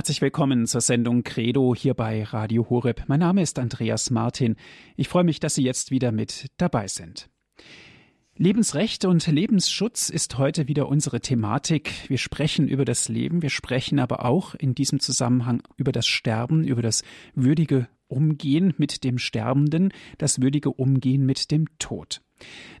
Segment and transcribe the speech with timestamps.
[0.00, 3.04] Herzlich willkommen zur Sendung Credo hier bei Radio Horeb.
[3.08, 4.56] Mein Name ist Andreas Martin.
[4.96, 7.28] Ich freue mich, dass Sie jetzt wieder mit dabei sind.
[8.34, 11.92] Lebensrecht und Lebensschutz ist heute wieder unsere Thematik.
[12.08, 16.64] Wir sprechen über das Leben, wir sprechen aber auch in diesem Zusammenhang über das Sterben,
[16.64, 17.02] über das
[17.34, 22.22] würdige Umgehen mit dem Sterbenden, das würdige Umgehen mit dem Tod.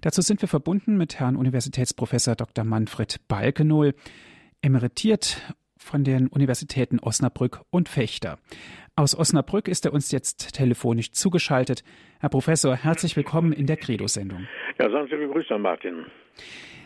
[0.00, 2.64] Dazu sind wir verbunden mit Herrn Universitätsprofessor Dr.
[2.64, 3.94] Manfred Balkenohl,
[4.62, 8.38] emeritiert von den Universitäten Osnabrück und Fechter.
[8.96, 11.82] Aus Osnabrück ist er uns jetzt telefonisch zugeschaltet.
[12.20, 14.46] Herr Professor, herzlich willkommen in der Credo-Sendung.
[14.78, 16.06] Ja, sagen Sie Herr Martin.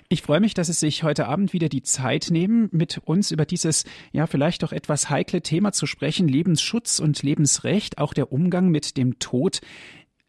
[0.09, 3.45] Ich freue mich, dass Sie sich heute Abend wieder die Zeit nehmen, mit uns über
[3.47, 8.69] dieses ja vielleicht doch etwas heikle Thema zu sprechen, Lebensschutz und Lebensrecht, auch der Umgang
[8.69, 9.61] mit dem Tod.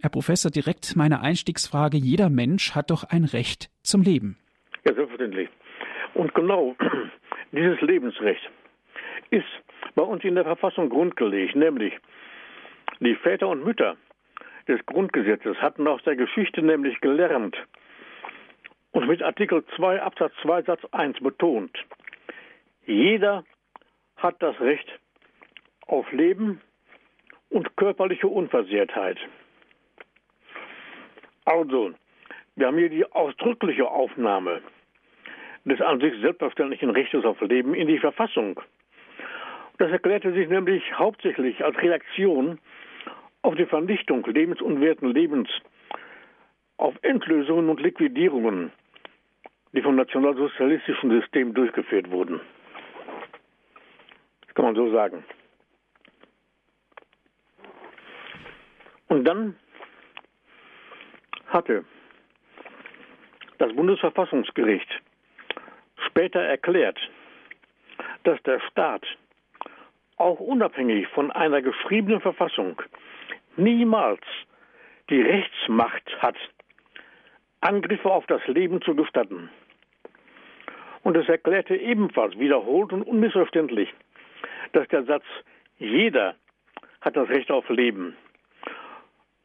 [0.02, 1.98] Herr Professor, direkt meine Einstiegsfrage.
[1.98, 4.38] Jeder Mensch hat doch ein Recht zum Leben.
[4.86, 5.50] Ja, selbstverständlich.
[6.14, 6.76] Und genau
[7.56, 8.50] dieses Lebensrecht
[9.32, 9.46] ist
[9.96, 11.94] bei uns in der Verfassung grundgelegt, nämlich
[13.00, 13.98] die Väter und Mütter
[14.68, 17.56] des Grundgesetzes hatten aus der Geschichte nämlich gelernt
[18.92, 21.78] und mit Artikel 2 Absatz 2 Satz 1 betont,
[22.86, 23.44] jeder
[24.16, 24.88] hat das Recht
[25.88, 26.62] auf Leben
[27.50, 29.18] und körperliche Unversehrtheit.
[31.44, 31.94] Also,
[32.56, 34.62] wir haben hier die ausdrückliche Aufnahme
[35.66, 38.62] des an sich selbstverständlichen Rechtes auf Leben in die Verfassung.
[39.78, 42.60] Das erklärte sich nämlich hauptsächlich als Reaktion
[43.42, 45.50] auf die Vernichtung lebensunwerten Lebens,
[46.78, 48.72] auf Entlösungen und Liquidierungen,
[49.74, 52.40] die vom nationalsozialistischen System durchgeführt wurden.
[54.46, 55.24] Das kann man so sagen.
[59.08, 59.56] Und dann
[61.48, 61.86] hatte
[63.58, 64.90] das Bundesverfassungsgericht
[66.16, 66.98] später erklärt,
[68.24, 69.06] dass der Staat
[70.16, 72.82] auch unabhängig von einer geschriebenen Verfassung
[73.58, 74.22] niemals
[75.10, 76.38] die Rechtsmacht hat,
[77.60, 79.50] Angriffe auf das Leben zu gestatten.
[81.04, 83.94] Und es erklärte ebenfalls wiederholt und unmissverständlich,
[84.72, 85.26] dass der Satz
[85.80, 86.36] jeder
[87.02, 88.16] hat das Recht auf Leben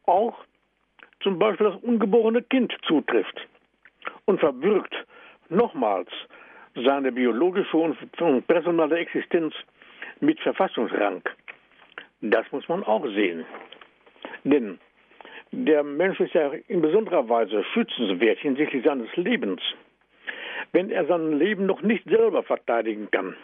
[0.05, 0.37] auch
[1.21, 3.47] zum Beispiel das ungeborene Kind zutrifft
[4.23, 4.95] und verbürgt
[5.49, 6.09] nochmals
[6.75, 9.53] seine biologische und personale Existenz
[10.19, 11.21] mit Verfassungsrang.
[12.21, 13.45] Das muss man auch sehen.
[14.43, 14.79] Denn
[15.51, 19.61] der Mensch ist ja in besonderer Weise schützenswert hinsichtlich seines Lebens.
[20.71, 23.35] Wenn er sein Leben noch nicht selber verteidigen kann,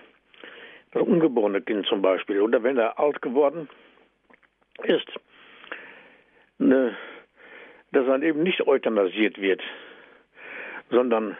[0.91, 3.67] das ungeborene Kind zum Beispiel, oder wenn er alt geworden
[4.83, 5.07] ist,
[6.59, 6.95] ne,
[7.91, 9.61] dass sein Leben nicht euthanasiert wird,
[10.89, 11.35] sondern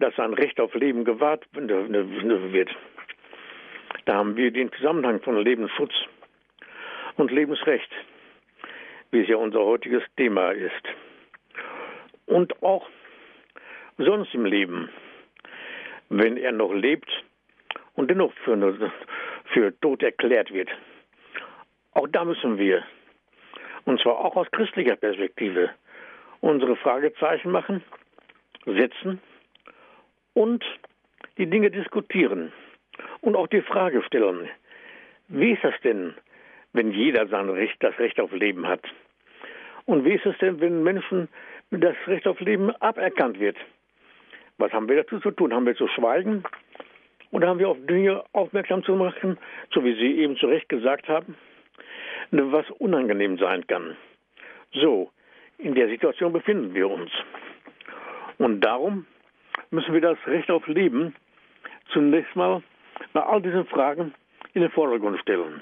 [0.00, 2.70] dass sein Recht auf Leben gewahrt wird.
[4.06, 5.92] Da haben wir den Zusammenhang von Lebensschutz
[7.16, 7.90] und Lebensrecht,
[9.10, 10.82] wie es ja unser heutiges Thema ist.
[12.26, 12.88] Und auch
[13.98, 14.88] sonst im Leben,
[16.08, 17.10] wenn er noch lebt
[17.94, 18.90] und dennoch für,
[19.52, 20.70] für tot erklärt wird.
[21.92, 22.82] Auch da müssen wir,
[23.84, 25.70] und zwar auch aus christlicher Perspektive,
[26.40, 27.82] unsere Fragezeichen machen,
[28.64, 29.20] setzen
[30.34, 30.64] und
[31.38, 32.52] die Dinge diskutieren
[33.20, 34.48] und auch die Frage stellen,
[35.28, 36.14] wie ist das denn,
[36.72, 38.82] wenn jeder sein Recht, das Recht auf Leben hat?
[39.86, 41.28] Und wie ist es denn, wenn Menschen
[41.70, 43.56] das Recht auf Leben aberkannt wird?
[44.58, 45.54] Was haben wir dazu zu tun?
[45.54, 46.42] Haben wir zu schweigen?
[47.30, 49.38] Oder haben wir auf Dinge aufmerksam zu machen,
[49.72, 51.36] so wie Sie eben zu Recht gesagt haben,
[52.30, 53.96] was unangenehm sein kann?
[54.72, 55.10] So,
[55.58, 57.10] in der Situation befinden wir uns.
[58.38, 59.06] Und darum
[59.70, 61.14] müssen wir das Recht auf Leben
[61.92, 62.62] zunächst mal
[63.12, 64.14] bei all diesen Fragen
[64.54, 65.60] in den Vordergrund stellen.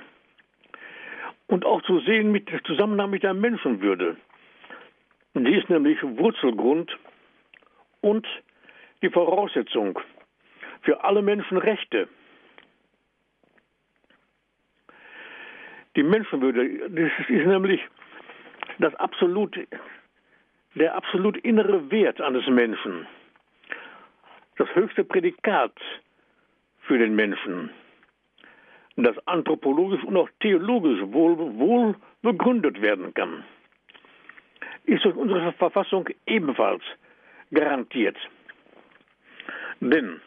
[1.47, 4.17] Und auch zu sehen mit Zusammenhang mit der Menschenwürde.
[5.35, 6.97] Die ist nämlich Wurzelgrund
[8.01, 8.27] und
[9.03, 9.99] die Voraussetzung
[10.83, 12.09] für alle Menschenrechte.
[15.97, 17.81] Die Menschenwürde das ist nämlich
[18.79, 19.59] das absolut,
[20.75, 23.07] der absolut innere Wert eines Menschen
[24.59, 25.73] das höchste Prädikat
[26.81, 27.71] für den Menschen,
[28.97, 33.45] das anthropologisch und auch theologisch wohl, wohl begründet werden kann,
[34.85, 36.83] ist durch unsere Verfassung ebenfalls
[37.53, 38.17] garantiert.
[39.81, 40.21] Denn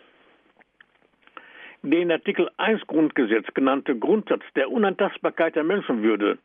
[1.83, 6.37] der in Artikel 1 Grundgesetz genannte Grundsatz der Unantastbarkeit der Menschenwürde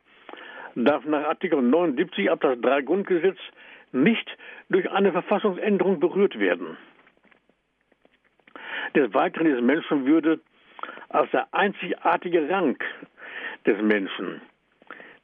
[0.75, 3.37] darf nach Artikel 79 Absatz 3 Grundgesetz
[3.93, 4.27] nicht
[4.69, 6.77] durch eine Verfassungsänderung berührt werden.
[8.97, 10.39] Des Weiteren ist Menschenwürde
[11.09, 12.79] als der einzigartige Rang
[13.63, 14.41] des Menschen,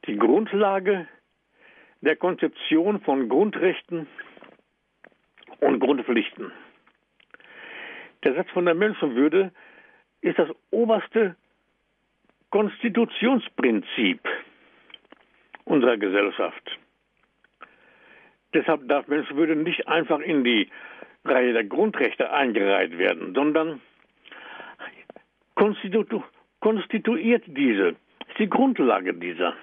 [0.06, 1.08] die Grundlage
[2.00, 4.06] der Konzeption von Grundrechten
[5.58, 6.52] und Grundpflichten.
[8.22, 9.50] Der Satz von der Menschenwürde
[10.20, 11.34] ist das oberste
[12.50, 14.20] Konstitutionsprinzip
[15.64, 16.78] unserer Gesellschaft.
[18.54, 20.70] Deshalb darf Menschenwürde nicht einfach in die
[21.24, 23.80] Reihe der Grundrechte eingereiht werden, sondern
[25.54, 26.22] konstitu
[26.60, 27.88] konstituiert diese,
[28.28, 29.54] ist die Grundlage dieser.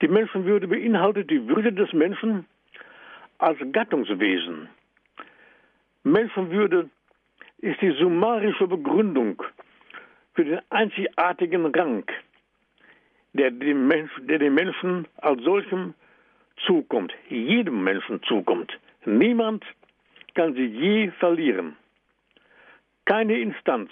[0.00, 2.46] Die Menschenwürde beinhaltet die Würde des Menschen
[3.38, 4.68] als Gattungswesen.
[6.04, 6.90] Menschenwürde
[7.58, 9.42] ist die summarische Begründung
[10.34, 12.04] für den einzigartigen Rang,
[13.32, 15.94] der dem, Mensch, der dem Menschen als solchem
[16.66, 18.78] zukommt, jedem Menschen zukommt.
[19.06, 19.64] Niemand
[20.34, 21.76] kann sie je verlieren.
[23.04, 23.90] Keine Instanz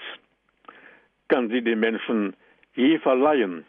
[1.29, 2.35] kann sie dem Menschen
[2.75, 3.65] je verleihen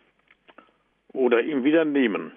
[1.14, 2.31] oder ihm wieder nehmen.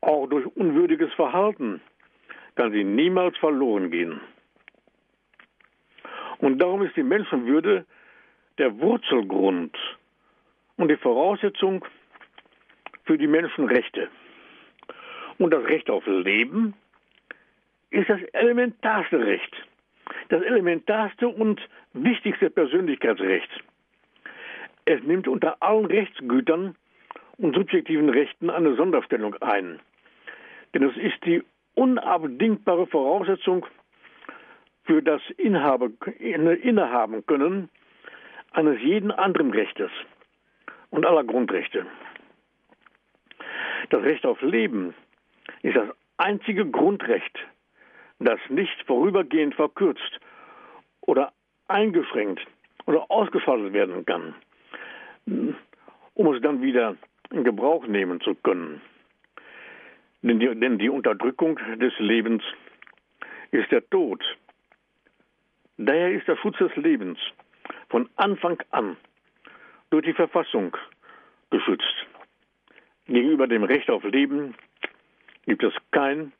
[0.00, 1.80] Auch durch unwürdiges Verhalten
[2.54, 4.20] kann sie niemals verloren gehen.
[6.38, 7.84] Und darum ist die Menschenwürde
[8.58, 9.76] der Wurzelgrund
[10.76, 11.84] und die Voraussetzung
[13.04, 14.08] für die Menschenrechte.
[15.38, 16.74] Und das Recht auf Leben
[17.90, 19.54] ist das elementarste Recht,
[20.28, 21.60] das elementarste und
[21.92, 23.50] wichtigste Persönlichkeitsrecht.
[24.84, 26.74] Es nimmt unter allen Rechtsgütern
[27.38, 29.80] und subjektiven Rechten eine Sonderstellung ein.
[30.74, 31.42] Denn es ist die
[31.74, 33.66] unabdingbare Voraussetzung
[34.84, 37.68] für das Inhabe, Innehaben können
[38.52, 39.90] eines jeden anderen Rechtes
[40.90, 41.86] und aller Grundrechte.
[43.90, 44.94] Das Recht auf Leben
[45.62, 47.38] ist das einzige Grundrecht,
[48.18, 50.20] das nicht vorübergehend verkürzt
[51.02, 51.32] oder
[51.68, 52.44] eingeschränkt
[52.86, 54.34] oder ausgeschaltet werden kann,
[56.14, 56.96] um es dann wieder
[57.30, 58.80] in Gebrauch nehmen zu können.
[60.22, 62.42] Denn die, denn die Unterdrückung des Lebens
[63.50, 64.22] ist der Tod.
[65.76, 67.18] Daher ist der Schutz des Lebens
[67.88, 68.96] von Anfang an
[69.90, 70.76] durch die Verfassung
[71.50, 72.06] geschützt.
[73.06, 74.54] Gegenüber dem Recht auf Leben
[75.46, 76.32] gibt es kein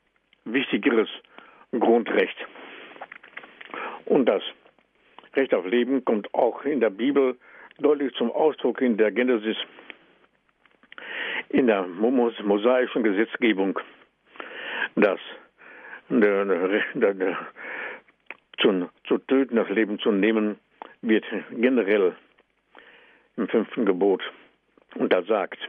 [0.45, 1.09] wichtigeres
[1.71, 2.37] Grundrecht.
[4.05, 4.41] Und das
[5.35, 7.37] Recht auf Leben kommt auch in der Bibel
[7.77, 9.57] deutlich zum Ausdruck in der Genesis,
[11.49, 13.79] in der mosaischen Gesetzgebung,
[14.95, 15.19] dass
[16.09, 17.37] der,
[18.59, 20.59] zu, zu töten, das Leben zu nehmen,
[21.01, 22.15] wird generell
[23.37, 24.21] im fünften Gebot
[24.95, 25.59] untersagt.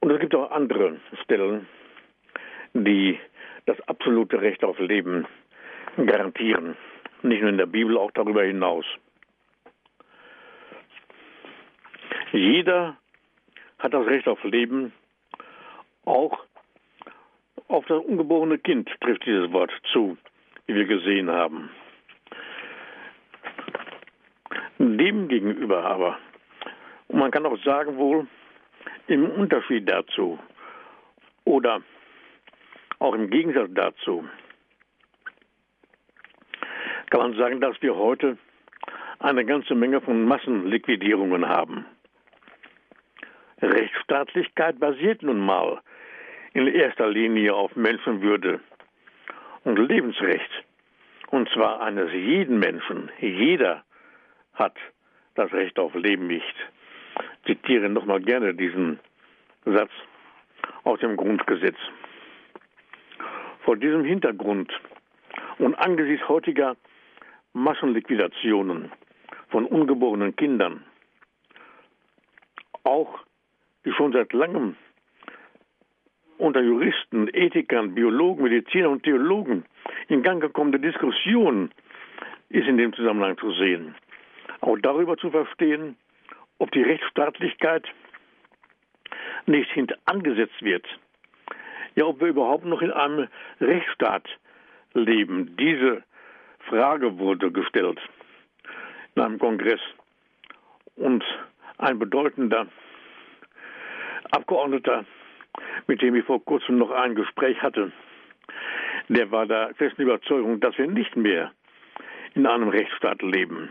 [0.00, 1.66] Und es gibt auch andere Stellen,
[2.74, 3.18] die
[3.66, 5.26] das absolute Recht auf Leben
[5.96, 6.76] garantieren.
[7.22, 8.84] Nicht nur in der Bibel, auch darüber hinaus.
[12.32, 12.96] Jeder
[13.78, 14.92] hat das Recht auf Leben,
[16.04, 16.38] auch
[17.68, 20.16] auf das ungeborene Kind trifft dieses Wort zu,
[20.66, 21.70] wie wir gesehen haben.
[24.78, 26.18] Demgegenüber aber,
[27.08, 28.26] und man kann auch sagen wohl,
[29.06, 30.38] im Unterschied dazu
[31.44, 31.82] oder
[33.02, 34.24] auch im Gegensatz dazu,
[37.10, 38.38] kann man sagen, dass wir heute
[39.18, 41.84] eine ganze Menge von Massenliquidierungen haben.
[43.60, 45.80] Rechtsstaatlichkeit basiert nun mal
[46.54, 48.60] in erster Linie auf Menschenwürde
[49.64, 50.50] und Lebensrecht.
[51.28, 53.10] Und zwar eines jeden Menschen.
[53.20, 53.84] Jeder
[54.54, 54.76] hat
[55.34, 56.54] das Recht auf Leben nicht.
[57.44, 59.00] Ich zitiere nochmal gerne diesen
[59.64, 59.90] Satz
[60.84, 61.78] aus dem Grundgesetz.
[63.64, 64.72] Vor diesem Hintergrund
[65.58, 66.76] und angesichts heutiger
[67.52, 68.90] Massenliquidationen
[69.50, 70.84] von ungeborenen Kindern,
[72.84, 73.20] auch
[73.84, 74.76] die schon seit langem
[76.38, 79.64] unter Juristen, Ethikern, Biologen, Medizinern und Theologen
[80.08, 81.70] in Gang gekommene Diskussion
[82.48, 83.94] ist in dem Zusammenhang zu sehen
[84.62, 85.96] auch darüber zu verstehen,
[86.58, 87.84] ob die Rechtsstaatlichkeit
[89.46, 90.86] nicht hintangesetzt wird.
[91.94, 93.28] Ja, ob wir überhaupt noch in einem
[93.60, 94.26] Rechtsstaat
[94.94, 95.56] leben.
[95.56, 96.02] Diese
[96.68, 98.00] Frage wurde gestellt
[99.14, 99.80] in einem Kongress.
[100.96, 101.24] Und
[101.78, 102.66] ein bedeutender
[104.30, 105.04] Abgeordneter,
[105.86, 107.92] mit dem ich vor kurzem noch ein Gespräch hatte,
[109.08, 111.52] der war der festen Überzeugung, dass wir nicht mehr
[112.34, 113.70] in einem Rechtsstaat leben.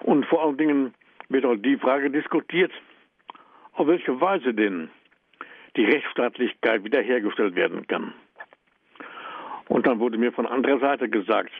[0.00, 0.94] Und vor allen Dingen
[1.28, 2.72] wird auch die Frage diskutiert,
[3.72, 4.90] auf welche Weise denn
[5.76, 8.14] die Rechtsstaatlichkeit wiederhergestellt werden kann.
[9.68, 11.50] Und dann wurde mir von anderer Seite gesagt,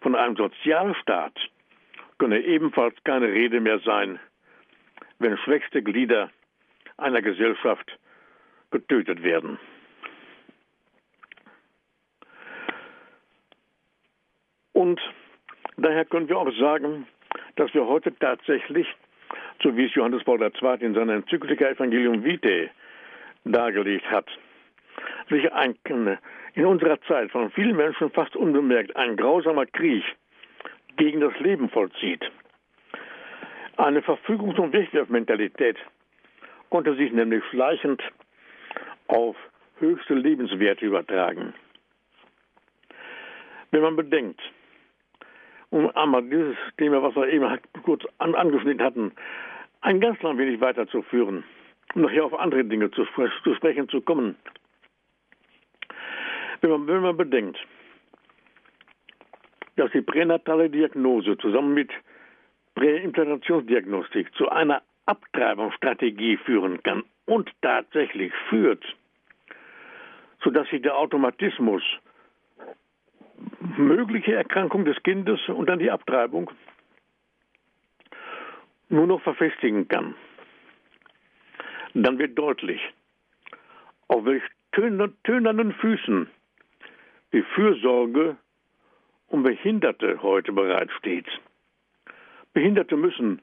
[0.00, 1.34] von einem Sozialstaat
[2.18, 4.18] könne ebenfalls keine Rede mehr sein,
[5.18, 6.30] wenn schwächste Glieder
[6.96, 7.98] einer Gesellschaft
[8.70, 9.58] getötet werden.
[14.72, 15.00] Und
[15.76, 17.06] daher können wir auch sagen,
[17.56, 18.86] dass wir heute tatsächlich,
[19.62, 20.76] so wie es Johannes Paul II.
[20.80, 22.70] in seiner Enzyklika Evangelium Vitae
[23.52, 24.26] dargelegt hat,
[25.28, 25.76] sich ein,
[26.54, 30.04] in unserer Zeit von vielen Menschen fast unbemerkt ein grausamer Krieg
[30.96, 32.30] gegen das Leben vollzieht.
[33.76, 35.76] Eine Verfügungs- und Wegwerfmentalität
[36.70, 38.02] konnte sich nämlich schleichend
[39.06, 39.36] auf
[39.78, 41.54] höchste Lebenswerte übertragen.
[43.70, 44.40] Wenn man bedenkt,
[45.70, 47.46] um einmal dieses Thema, was wir eben
[47.84, 49.12] kurz an, angeschnitten hatten,
[49.82, 51.44] ein ganz klein wenig weiterzuführen,
[51.94, 53.04] um nachher auf andere Dinge zu,
[53.44, 54.36] zu sprechen zu kommen.
[56.60, 57.58] Wenn man, wenn man bedenkt,
[59.76, 61.90] dass die pränatale Diagnose zusammen mit
[62.74, 68.84] Präimplantationsdiagnostik zu einer Abtreibungsstrategie führen kann und tatsächlich führt,
[70.42, 71.82] sodass sich der Automatismus
[73.76, 76.50] mögliche Erkrankung des Kindes und dann die Abtreibung
[78.88, 80.14] nur noch verfestigen kann,
[82.02, 82.80] dann wird deutlich,
[84.08, 86.28] auf welch tönernen Füßen
[87.32, 88.36] die Fürsorge
[89.28, 91.26] um Behinderte heute bereitsteht.
[92.52, 93.42] Behinderte müssen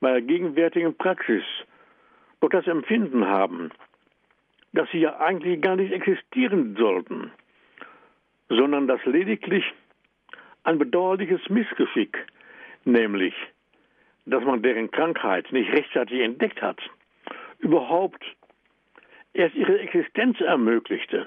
[0.00, 1.42] bei der gegenwärtigen Praxis
[2.40, 3.70] doch das Empfinden haben,
[4.72, 7.32] dass sie ja eigentlich gar nicht existieren sollten,
[8.48, 9.64] sondern dass lediglich
[10.64, 12.18] ein bedauerliches Missgeschick,
[12.84, 13.34] nämlich,
[14.26, 16.80] dass man deren Krankheit nicht rechtzeitig entdeckt hat,
[17.58, 18.24] überhaupt
[19.32, 21.26] erst ihre Existenz ermöglichte.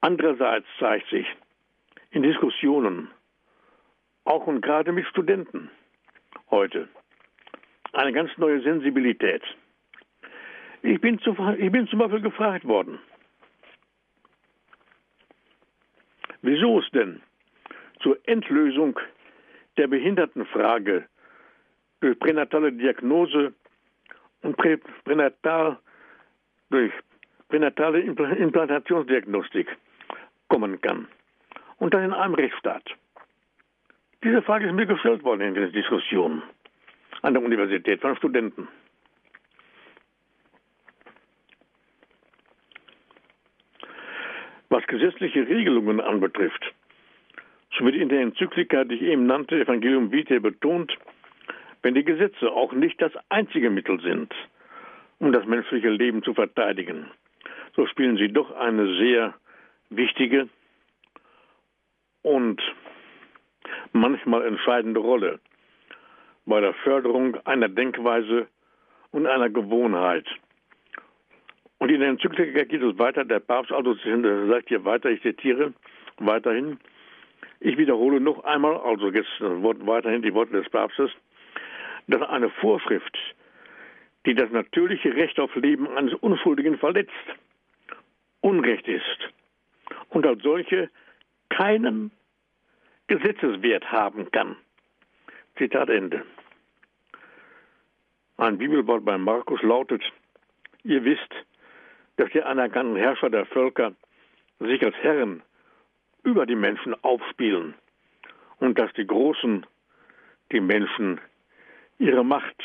[0.00, 1.26] Andererseits zeigt sich
[2.10, 3.10] in Diskussionen,
[4.24, 5.70] auch und gerade mit Studenten
[6.50, 6.88] heute,
[7.92, 9.42] eine ganz neue Sensibilität.
[10.82, 12.98] Ich bin, zu, ich bin zum Beispiel gefragt worden,
[16.42, 17.20] wieso es denn
[18.00, 18.98] zur Endlösung
[19.76, 21.08] der Behindertenfrage
[22.00, 23.52] durch pränatale Diagnose
[24.46, 25.76] und prä, pränatal,
[26.70, 26.92] durch
[27.48, 29.68] pränatale Implantationsdiagnostik
[30.48, 31.08] kommen kann.
[31.78, 32.84] Und das in einem Rechtsstaat.
[34.24, 36.42] Diese Frage ist mir gestellt worden in der Diskussion
[37.22, 38.68] an der Universität von Studenten.
[44.68, 46.74] Was gesetzliche Regelungen anbetrifft,
[47.76, 50.96] so wird in der Enzyklika, die ich eben nannte, Evangelium Vitae betont,
[51.86, 54.34] wenn die Gesetze auch nicht das einzige Mittel sind,
[55.20, 57.06] um das menschliche Leben zu verteidigen,
[57.76, 59.34] so spielen sie doch eine sehr
[59.90, 60.48] wichtige
[62.22, 62.60] und
[63.92, 65.38] manchmal entscheidende Rolle
[66.44, 68.48] bei der Förderung einer Denkweise
[69.12, 70.26] und einer Gewohnheit.
[71.78, 75.72] Und in der Enzyklika geht es weiter, der Papst also sagt hier weiter, ich zitiere
[76.18, 76.80] weiterhin,
[77.60, 81.12] ich wiederhole noch einmal, also jetzt weiterhin die Worte des Papstes,
[82.08, 83.16] dass eine Vorschrift,
[84.26, 87.12] die das natürliche Recht auf Leben eines Unschuldigen verletzt,
[88.40, 89.32] Unrecht ist
[90.10, 90.90] und als solche
[91.48, 92.10] keinen
[93.06, 94.56] Gesetzeswert haben kann.
[95.56, 96.24] Zitat Ende.
[98.36, 100.02] Ein Bibelwort bei Markus lautet,
[100.82, 101.34] ihr wisst,
[102.16, 103.94] dass die anerkannten Herrscher der Völker
[104.58, 105.42] sich als Herren
[106.22, 107.74] über die Menschen aufspielen
[108.58, 109.64] und dass die Großen
[110.52, 111.20] die Menschen
[111.98, 112.62] ihre Macht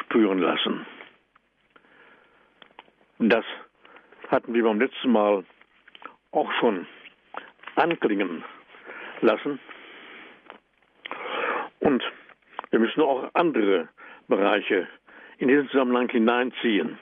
[0.00, 0.86] spüren lassen.
[3.18, 3.44] Das
[4.28, 5.44] hatten wir beim letzten Mal
[6.32, 6.86] auch schon
[7.76, 8.44] anklingen
[9.20, 9.60] lassen.
[11.80, 12.02] Und
[12.70, 13.88] wir müssen auch andere
[14.28, 14.88] Bereiche
[15.38, 16.98] in diesen Zusammenhang hineinziehen.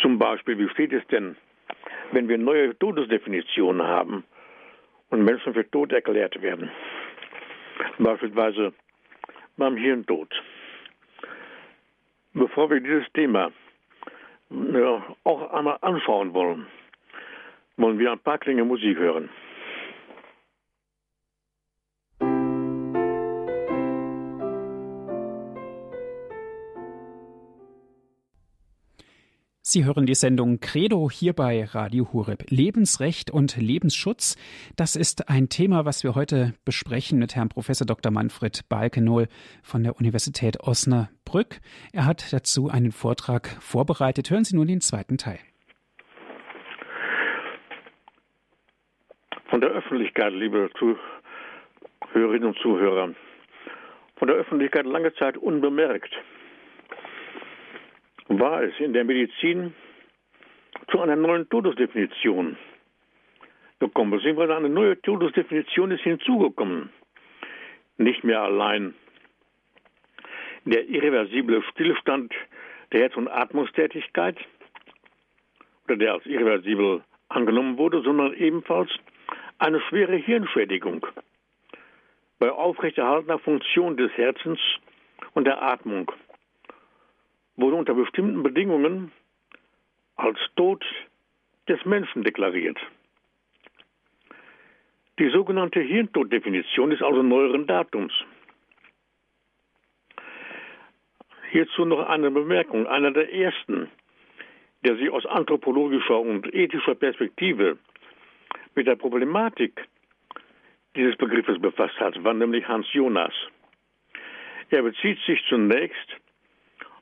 [0.00, 1.36] Zum Beispiel, wie steht es denn,
[2.12, 4.24] wenn wir neue Todesdefinitionen haben
[5.10, 6.70] und Menschen für tot erklärt werden?
[7.98, 8.72] Beispielsweise
[9.56, 10.28] beim Hirntod.
[12.34, 13.50] Bevor wir dieses Thema
[14.50, 16.66] ja, auch einmal anschauen wollen,
[17.76, 19.28] wollen wir ein paar Klänge Musik hören.
[29.68, 32.44] Sie hören die Sendung Credo hier bei Radio Hureb.
[32.50, 34.36] Lebensrecht und Lebensschutz.
[34.76, 38.12] Das ist ein Thema, was wir heute besprechen mit Herrn Professor Dr.
[38.12, 39.26] Manfred Balkenohl
[39.64, 41.58] von der Universität Osnabrück.
[41.92, 44.30] Er hat dazu einen Vortrag vorbereitet.
[44.30, 45.40] Hören Sie nun den zweiten Teil.
[49.48, 53.14] von der Öffentlichkeit, liebe Zuhörerinnen und Zuhörer,
[54.16, 56.14] von der Öffentlichkeit lange Zeit unbemerkt,
[58.28, 59.74] war es in der Medizin
[60.90, 62.56] zu einer neuen Todesdefinition
[63.78, 66.90] gekommen, beziehungsweise eine neue Todesdefinition ist hinzugekommen.
[67.98, 68.94] Nicht mehr allein
[70.64, 72.34] der irreversible Stillstand
[72.92, 74.36] der Herz- und Atmungstätigkeit
[75.84, 78.90] oder der als irreversibel angenommen wurde, sondern ebenfalls
[79.58, 81.06] eine schwere Hirnschädigung
[82.38, 84.60] bei aufrechterhaltener Funktion des Herzens
[85.34, 86.10] und der Atmung
[87.56, 89.12] wurde unter bestimmten Bedingungen
[90.16, 90.84] als Tod
[91.68, 92.78] des Menschen deklariert.
[95.18, 98.12] Die sogenannte Hirntoddefinition ist also neueren Datums.
[101.50, 102.86] Hierzu noch eine Bemerkung.
[102.86, 103.88] Einer der ersten,
[104.84, 107.78] der sich aus anthropologischer und ethischer Perspektive
[108.74, 109.86] mit der Problematik
[110.96, 113.32] dieses Begriffes befasst hat, war nämlich Hans Jonas.
[114.68, 116.08] Er bezieht sich zunächst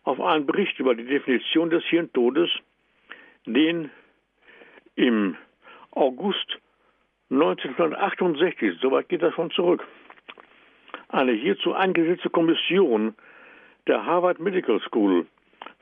[0.04, 2.50] auf einen Bericht über die Definition des Hirntodes,
[3.46, 3.90] den
[4.96, 5.36] im
[5.90, 6.58] August
[7.30, 9.86] 1968, soweit geht das schon zurück,
[11.08, 13.14] eine hierzu eingesetzte Kommission
[13.86, 15.26] der Harvard Medical School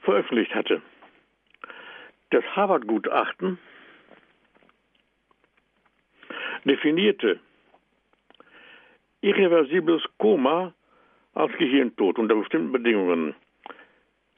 [0.00, 0.82] veröffentlicht hatte.
[2.30, 3.58] Das Harvard-Gutachten
[6.64, 7.40] definierte
[9.20, 10.74] irreversibles Koma
[11.34, 13.34] als Gehirntod unter bestimmten Bedingungen.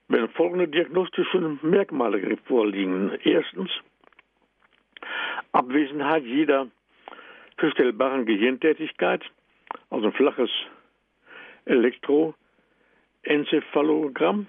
[0.08, 3.12] Wenn folgende diagnostische Merkmale vorliegen.
[3.24, 3.70] Erstens
[5.52, 6.68] Abwesenheit jeder
[7.58, 9.22] feststellbaren Gehirntätigkeit,
[9.90, 10.50] also ein flaches
[11.64, 14.46] Elektroenzephalogramm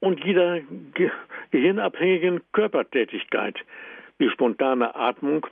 [0.00, 0.60] und jeder
[0.94, 1.10] ge
[1.50, 3.58] gehirnabhängigen Körpertätigkeit
[4.18, 5.44] wie spontane Atmung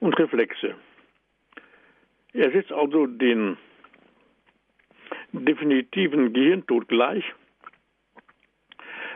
[0.00, 0.74] und Reflexe.
[2.32, 3.56] Er setzt also den
[5.32, 7.24] definitiven Gehirntod gleich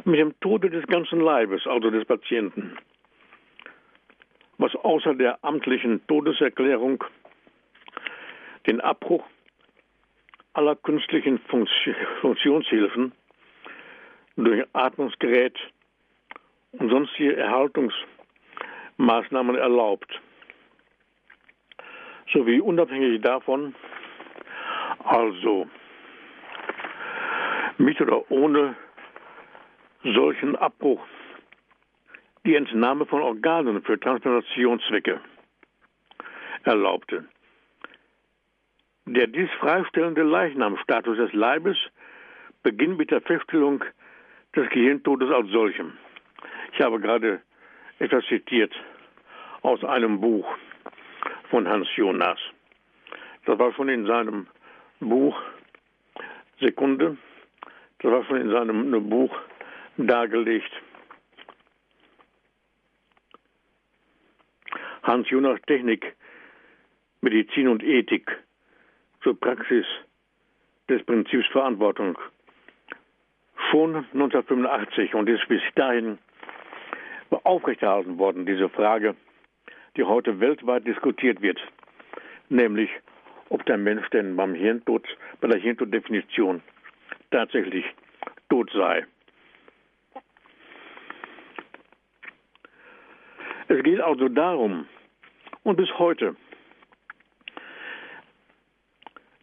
[0.07, 2.79] mit dem Tode des ganzen Leibes, also des Patienten.
[4.57, 7.03] Was außer der amtlichen Todeserklärung
[8.69, 9.25] den Abbruch
[10.55, 11.41] aller künstlichen
[12.21, 13.11] Funktionshilfen
[14.37, 15.59] durch Atmungsgerät
[16.73, 20.21] und sonstige Erhaltungsmaßnahmen erlaubt,
[22.33, 23.75] sowie unabhängig davon,
[25.05, 25.67] also
[27.79, 28.77] mit oder ohne
[30.03, 31.05] solchen Abbruch
[32.45, 35.21] die Entnahme von Organen für Transplantationszwecke
[36.65, 37.25] erlaubte.
[39.07, 41.77] Der dies freistellende Leichnamstatus des Leibes
[42.63, 43.85] beginnt mit der Feststellung
[44.55, 45.93] des Gehirntodes als solchem.
[46.73, 47.41] Ich habe gerade
[47.99, 48.75] etwas zitiert
[49.63, 50.47] aus einem Buch
[51.51, 52.39] von Hans Jonas.
[53.45, 54.47] Das war schon in seinem
[55.01, 55.41] Buch
[56.61, 57.17] Sekunde,
[57.99, 59.37] das war schon in seinem Buch
[59.97, 60.71] dargelegt.
[65.03, 66.17] Hans Jonas Technik,
[67.21, 68.31] Medizin und Ethik
[69.23, 69.87] zur Praxis
[70.89, 72.19] des Prinzips Verantwortung.
[73.71, 76.19] Schon 1985 und ist bis dahin
[77.45, 79.15] aufrechterhalten worden, diese Frage,
[79.97, 81.61] die heute weltweit diskutiert wird,
[82.49, 82.91] nämlich
[83.49, 85.07] ob der Mensch denn beim Hirntod,
[85.41, 86.63] bei der Hirntoddefinition
[87.31, 87.85] tatsächlich
[88.49, 89.07] tot sei.
[93.69, 94.87] Es geht also darum,
[95.65, 96.37] und bis heute.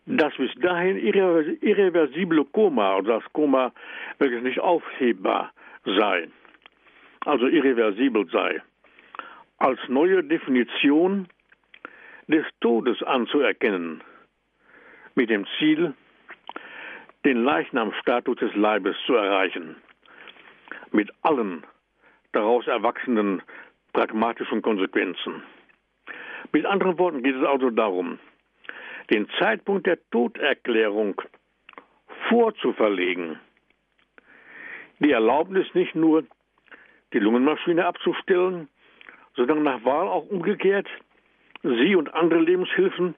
[0.05, 3.73] Das bis dahin irreversible Koma, also das Koma,
[4.19, 5.51] welches nicht aufhebbar
[5.85, 6.27] sei,
[7.25, 8.61] also irreversibel sei,
[9.57, 11.27] als neue Definition
[12.27, 14.01] des Todes anzuerkennen,
[15.15, 15.93] mit dem Ziel,
[17.25, 19.77] den Leichnamstatus des Leibes zu erreichen,
[20.91, 21.65] mit allen
[22.33, 23.41] daraus erwachsenen
[23.93, 25.43] pragmatischen Konsequenzen.
[26.51, 28.19] Mit anderen Worten geht es also darum,
[29.11, 31.21] den Zeitpunkt der Toderklärung
[32.29, 33.39] vorzuverlegen.
[34.99, 36.23] Die Erlaubnis nicht nur,
[37.13, 38.67] die Lungenmaschine abzustellen,
[39.35, 40.87] sondern nach Wahl auch umgekehrt,
[41.63, 43.15] sie und andere Lebenshilfen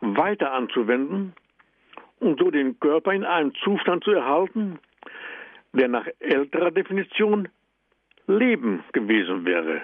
[0.00, 1.34] weiter anzuwenden
[2.20, 4.78] und so den Körper in einem Zustand zu erhalten,
[5.72, 7.48] der nach älterer Definition
[8.26, 9.82] Leben gewesen wäre.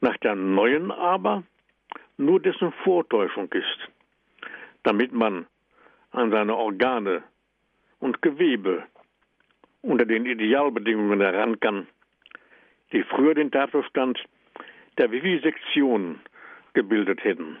[0.00, 1.42] Nach der neuen aber
[2.16, 3.88] nur dessen Vortäuschung ist,
[4.82, 5.46] damit man
[6.12, 7.22] an seine Organe
[8.00, 8.84] und Gewebe
[9.82, 11.86] unter den Idealbedingungen heran kann,
[12.92, 14.18] die früher den Tatbestand
[14.98, 16.20] der Vivisektion
[16.74, 17.56] gebildet hätten.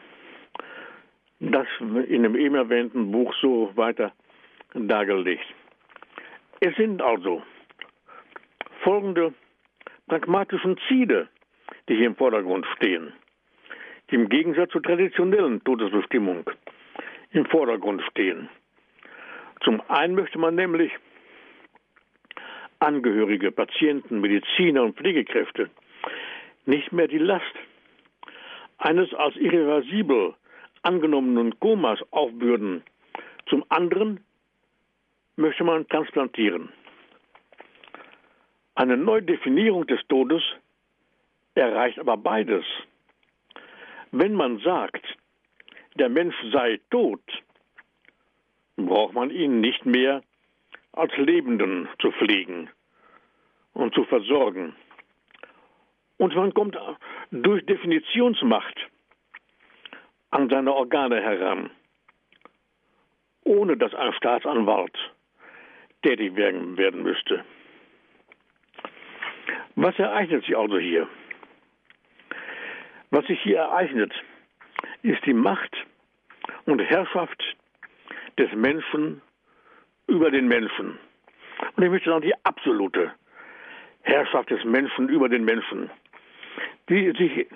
[1.40, 4.12] das in dem eben erwähnten Buch so weiter
[4.74, 5.46] dargelegt.
[6.60, 7.42] Es sind also
[8.82, 9.32] folgende
[10.08, 11.28] pragmatischen Ziele,
[11.88, 13.12] die hier im Vordergrund stehen,
[14.10, 16.50] die im Gegensatz zur traditionellen Todesbestimmung
[17.32, 18.48] im Vordergrund stehen.
[19.62, 20.92] Zum einen möchte man nämlich
[22.80, 25.68] Angehörige, Patienten, Mediziner und Pflegekräfte
[26.64, 27.54] nicht mehr die Last
[28.78, 30.34] eines als irreversibel
[30.82, 32.84] angenommenen Komas aufbürden.
[33.46, 34.20] Zum anderen
[35.36, 36.68] möchte man transplantieren.
[38.76, 40.42] Eine Neudefinierung des Todes
[41.58, 42.64] erreicht aber beides.
[44.10, 45.04] Wenn man sagt,
[45.96, 47.22] der Mensch sei tot,
[48.76, 50.22] braucht man ihn nicht mehr
[50.92, 52.70] als Lebenden zu pflegen
[53.74, 54.74] und zu versorgen.
[56.16, 56.76] Und man kommt
[57.30, 58.88] durch Definitionsmacht
[60.30, 61.70] an seine Organe heran,
[63.44, 64.96] ohne dass ein Staatsanwalt
[66.02, 67.44] tätig werden, müsste.
[69.76, 71.08] Was ereignet sich also hier?
[73.10, 74.12] Was sich hier ereignet,
[75.02, 75.74] ist die Macht
[76.66, 77.42] und Herrschaft
[78.38, 79.22] des Menschen
[80.06, 80.98] über den Menschen.
[81.76, 83.12] Und ich möchte sagen, die absolute
[84.02, 85.90] Herrschaft des Menschen über den Menschen,
[86.88, 87.46] die sich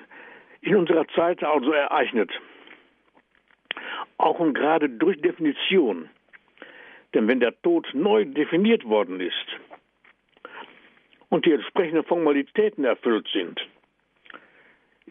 [0.62, 2.30] in unserer Zeit also ereignet.
[4.18, 6.08] Auch und gerade durch Definition.
[7.14, 9.46] Denn wenn der Tod neu definiert worden ist
[11.28, 13.60] und die entsprechenden Formalitäten erfüllt sind,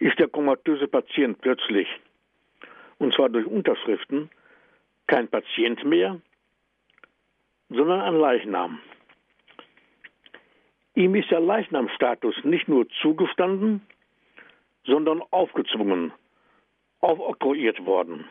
[0.02, 1.88] ist der komatöse Patient plötzlich,
[2.98, 4.32] und zwar durch Unterschriften,
[5.06, 6.20] kein Patient mehr,
[7.70, 8.80] sondern ein Leichnam.
[10.96, 13.86] Ihm ist der Leichnamstatus nicht nur zugestanden,
[14.86, 16.12] sondern aufgezwungen,
[17.02, 18.26] aufoktroyiert worden.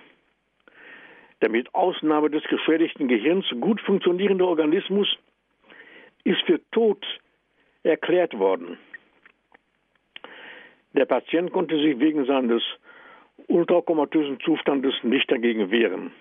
[1.40, 5.09] Der mit Ausnahme des geschädigten Gehirns gut funktionierende Organismus
[6.24, 7.06] ist für tot
[7.85, 8.76] erklärt worden.
[10.92, 12.62] Der Patient konnte sich wegen seines
[13.48, 16.12] ultrakomatösen Zustandes nicht dagegen wehren.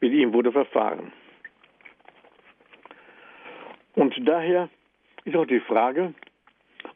[0.00, 1.12] Mit ihm wurde verfahren.
[3.94, 4.68] Und daher
[5.24, 6.14] ist auch die Frage,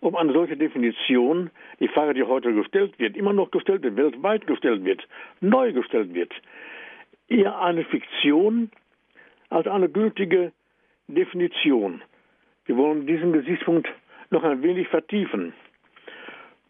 [0.01, 4.47] ob eine solche Definition, die Frage, die heute gestellt wird, immer noch gestellt wird, weltweit
[4.47, 5.07] gestellt wird,
[5.41, 6.33] neu gestellt wird,
[7.29, 8.71] eher eine Fiktion
[9.49, 10.53] als eine gültige
[11.09, 12.03] Definition.
[12.67, 13.89] Wir wollen diesen Gesichtspunkt
[14.31, 15.53] noch ein wenig vertiefen.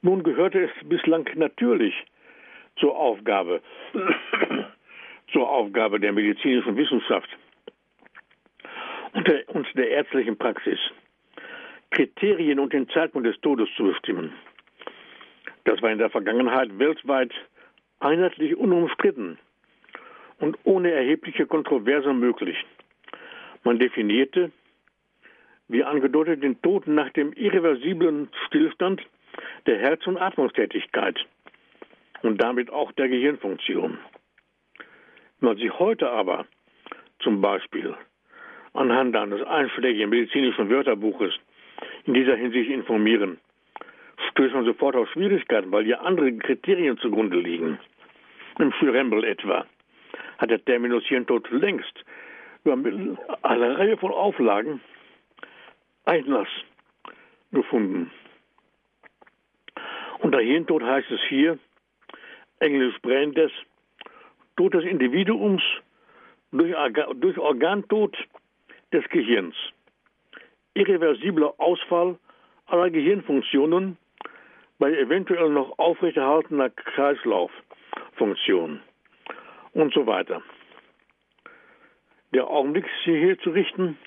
[0.02, 1.94] Nun gehörte es bislang natürlich
[2.76, 3.62] zur Aufgabe,
[5.32, 7.28] zur Aufgabe der medizinischen Wissenschaft
[9.12, 10.78] und der, und der ärztlichen Praxis,
[11.90, 14.32] Kriterien und den Zeitpunkt des Todes zu bestimmen.
[15.64, 17.32] Das war in der Vergangenheit weltweit
[18.00, 19.38] einheitlich unumstritten
[20.40, 22.56] und ohne erhebliche Kontroverse möglich.
[23.62, 24.50] Man definierte,
[25.68, 29.00] wie angedeutet, den Tod nach dem irreversiblen Stillstand
[29.66, 31.18] der Herz- und Atmungstätigkeit
[32.22, 33.98] und damit auch der Gehirnfunktion.
[35.40, 36.46] Wenn man sich heute aber
[37.20, 37.94] zum Beispiel
[38.74, 41.34] anhand eines einschlägigen medizinischen Wörterbuches
[42.04, 43.38] in dieser Hinsicht informieren,
[44.30, 47.78] stößt man sofort auf Schwierigkeiten, weil hier andere Kriterien zugrunde liegen.
[48.58, 49.66] Im Schürembel etwa
[50.38, 52.04] hat der Terminus Hirntod längst
[52.64, 52.78] über
[53.42, 54.80] eine Reihe von Auflagen
[56.04, 56.48] Einlass
[57.52, 58.10] gefunden.
[60.22, 61.58] Unter Hirntod heißt es hier,
[62.60, 63.50] englisch Brain Death,
[64.56, 65.62] Tod des Individuums
[66.52, 66.72] durch,
[67.16, 68.16] durch Organtod
[68.92, 69.56] des Gehirns,
[70.74, 72.20] irreversibler Ausfall
[72.66, 73.98] aller Gehirnfunktionen
[74.78, 78.80] bei eventuell noch aufrechterhaltener Kreislauffunktion
[79.72, 80.40] und so weiter.
[82.32, 83.98] Der Augenblick ist hier zu richten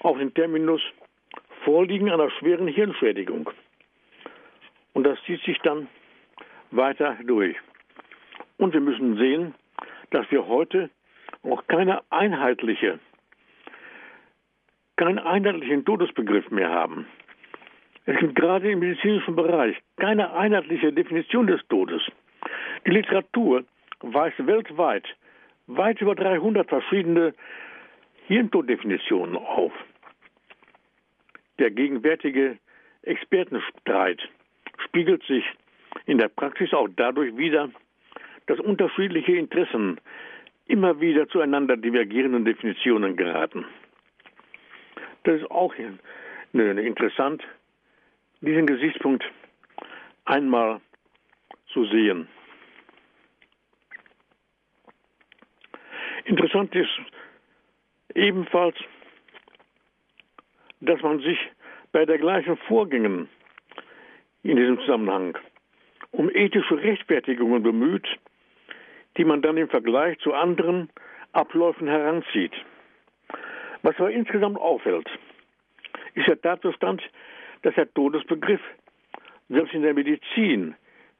[0.00, 0.82] auf den Terminus
[1.64, 3.48] Vorliegen einer schweren Hirnschädigung.
[4.94, 5.88] Und das zieht sich dann
[6.70, 7.56] weiter durch.
[8.56, 9.54] Und wir müssen sehen,
[10.10, 10.90] dass wir heute
[11.42, 12.98] auch keine einheitliche,
[14.96, 17.06] keinen einheitlichen Todesbegriff mehr haben.
[18.06, 22.02] Es gibt gerade im medizinischen Bereich keine einheitliche Definition des Todes.
[22.86, 23.64] Die Literatur
[24.00, 25.04] weist weltweit
[25.66, 27.34] weit über 300 verschiedene
[28.26, 29.72] Hirntoddefinitionen auf.
[31.58, 32.58] Der gegenwärtige
[33.02, 34.20] Expertenstreit
[34.94, 35.44] spiegelt sich
[36.06, 37.68] in der Praxis auch dadurch wider,
[38.46, 40.00] dass unterschiedliche Interessen
[40.66, 43.64] immer wieder zueinander divergierenden Definitionen geraten.
[45.24, 45.74] Das ist auch
[46.52, 47.42] interessant,
[48.40, 49.24] diesen Gesichtspunkt
[50.26, 50.80] einmal
[51.72, 52.28] zu sehen.
[56.24, 57.00] Interessant ist
[58.14, 58.76] ebenfalls,
[60.80, 61.38] dass man sich
[61.90, 63.28] bei der gleichen Vorgängen
[64.44, 65.36] in diesem Zusammenhang
[66.12, 68.06] um ethische Rechtfertigungen bemüht,
[69.16, 70.88] die man dann im Vergleich zu anderen
[71.32, 72.52] Abläufen heranzieht.
[73.82, 75.08] Was aber insgesamt auffällt,
[76.14, 77.02] ist der Tatbestand,
[77.62, 78.60] dass der Todesbegriff
[79.48, 80.74] selbst in der Medizin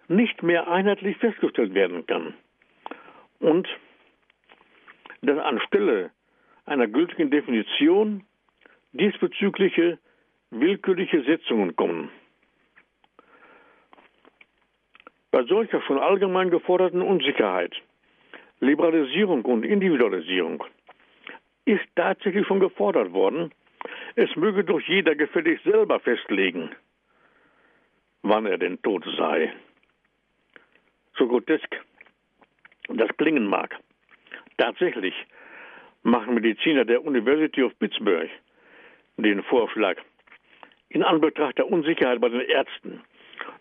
[0.08, 2.34] nicht mehr einheitlich festgestellt werden kann.
[3.40, 3.68] Und
[5.22, 6.10] dass anstelle
[6.66, 8.24] einer gültigen Definition
[8.92, 9.98] diesbezügliche
[10.50, 12.10] willkürliche Setzungen kommen.
[15.34, 17.74] Bei solcher schon allgemein geforderten Unsicherheit,
[18.60, 20.62] Liberalisierung und Individualisierung
[21.64, 23.50] ist tatsächlich schon gefordert worden,
[24.14, 26.70] es möge doch jeder gefällig selber festlegen,
[28.22, 29.52] wann er denn tot sei.
[31.18, 31.82] So grotesk
[32.90, 33.76] das klingen mag.
[34.56, 35.14] Tatsächlich
[36.04, 38.30] machen Mediziner der University of Pittsburgh
[39.16, 39.96] den Vorschlag,
[40.90, 43.02] in Anbetracht der Unsicherheit bei den Ärzten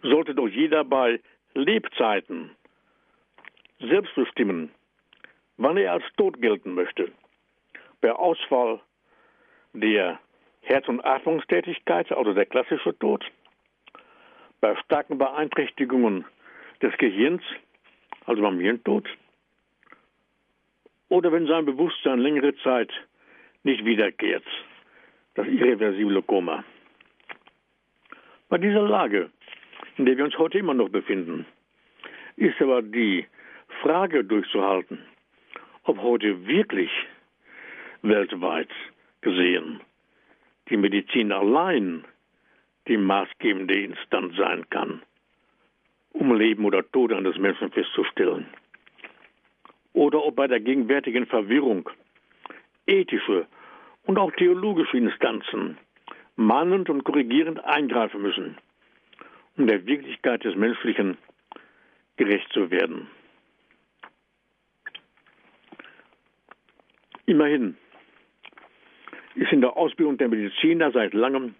[0.04, 1.20] sollte doch jeder bei
[1.54, 2.52] Lebzeiten
[3.80, 4.72] selbst bestimmen,
[5.58, 7.12] wann er als tot gelten möchte.
[8.02, 8.80] Bei Ausfall
[9.74, 10.20] der
[10.62, 13.24] Herz- und Atmungstätigkeit, also der klassische Tod,
[14.62, 16.26] bei starken Beeinträchtigungen
[16.82, 17.44] des Gehirns,
[18.26, 19.08] also beim Hirntod,
[21.10, 22.92] oder wenn sein Bewusstsein längere Zeit
[23.64, 24.46] nicht wiederkehrt,
[25.36, 26.64] das irreversible Koma.
[28.50, 29.30] Bei dieser Lage,
[29.98, 31.46] in der wir uns heute immer noch befinden,
[32.36, 33.26] ist aber die
[33.82, 35.00] Frage durchzuhalten,
[35.84, 36.92] ob heute wirklich
[38.02, 38.70] weltweit
[39.22, 39.82] gesehen
[40.70, 42.06] die Medizin allein
[42.88, 45.02] die maßgebende Instanz sein kann,
[46.12, 48.48] um Leben oder Tod eines Menschen festzustellen.
[49.94, 51.90] Oder ob bei der gegenwärtigen Verwirrung
[52.88, 53.46] ethische
[54.06, 55.78] und auch theologische Instanzen
[56.36, 58.58] mahnend und korrigierend eingreifen müssen,
[59.58, 61.18] um der Wirklichkeit des Menschlichen
[62.18, 63.08] gerecht zu werden.
[67.26, 67.78] Immerhin
[69.36, 71.56] ist in der Ausbildung der Mediziner seit langem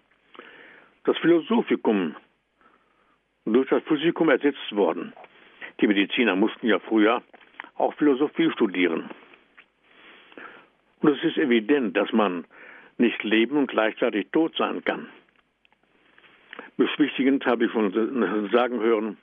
[1.04, 2.14] das Philosophikum
[3.44, 5.12] durch das Physikum ersetzt worden.
[5.80, 7.22] Die Mediziner mussten ja früher
[7.76, 9.10] auch Philosophie studieren.
[11.00, 12.46] Und es ist evident, dass man
[12.96, 15.08] nicht leben und gleichzeitig tot sein kann.
[16.76, 17.92] Beschwichtigend habe ich von
[18.52, 19.16] sagen hören,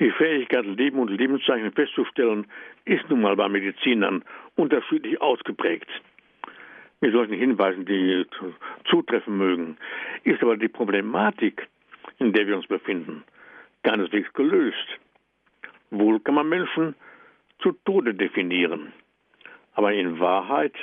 [0.00, 2.46] die Fähigkeit, Leben und Lebenszeichen festzustellen,
[2.84, 4.24] ist nun mal bei Medizinern
[4.56, 5.88] unterschiedlich ausgeprägt.
[7.00, 8.26] Mit solchen Hinweisen, die
[8.86, 9.76] zutreffen mögen,
[10.24, 11.68] ist aber die Problematik,
[12.18, 13.22] in der wir uns befinden,
[13.82, 14.98] keineswegs gelöst.
[15.90, 16.96] Wohl kann man Menschen
[17.60, 18.92] zu Tode definieren,
[19.74, 20.74] aber in Wahrheit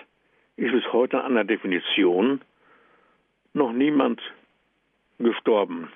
[0.56, 2.42] ist bis heute an der Definition
[3.54, 4.22] noch niemand
[5.24, 5.90] gestorben.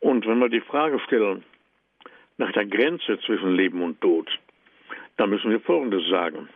[0.00, 1.44] Und wenn wir die Frage stellen
[2.38, 4.30] nach der Grenze zwischen Leben und Tod,
[5.16, 6.48] dann müssen wir Folgendes sagen.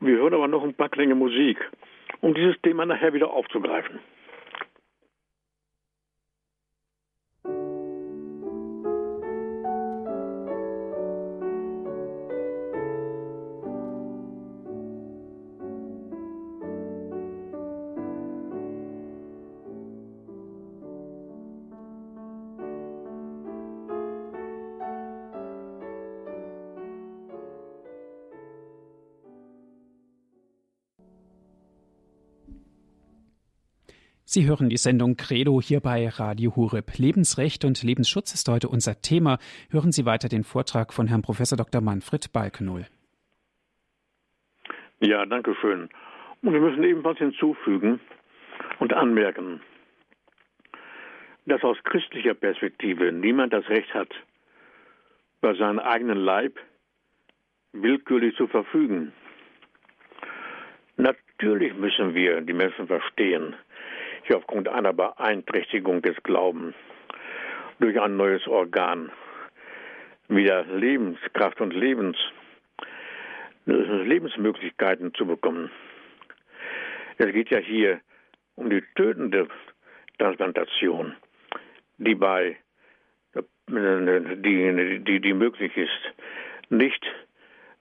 [0.00, 1.58] Wir hören aber noch ein paar Klänge Musik,
[2.20, 4.00] um dieses Thema nachher wieder aufzugreifen.
[34.34, 36.96] Sie hören die Sendung Credo hier bei Radio Hureb.
[36.96, 39.36] Lebensrecht und Lebensschutz ist heute unser Thema.
[39.70, 41.82] Hören Sie weiter den Vortrag von Herrn Professor Dr.
[41.82, 42.86] Manfred Balkenohl.
[45.00, 45.90] Ja, danke schön.
[46.40, 48.00] Und wir müssen ebenfalls hinzufügen
[48.78, 49.60] und anmerken,
[51.44, 54.14] dass aus christlicher Perspektive niemand das Recht hat,
[55.42, 56.58] über seinen eigenen Leib
[57.74, 59.12] willkürlich zu verfügen.
[60.96, 63.56] Natürlich müssen wir die Menschen verstehen,
[64.28, 66.74] die aufgrund einer Beeinträchtigung des Glaubens
[67.80, 69.10] durch ein neues Organ
[70.28, 72.16] wieder Lebenskraft und Lebens,
[73.66, 75.70] Lebensmöglichkeiten zu bekommen.
[77.18, 78.00] Es geht ja hier
[78.54, 79.48] um die tötende
[80.18, 81.14] Transplantation,
[81.98, 82.56] die bei
[83.68, 86.12] die, die, die möglich ist,
[86.68, 87.04] nicht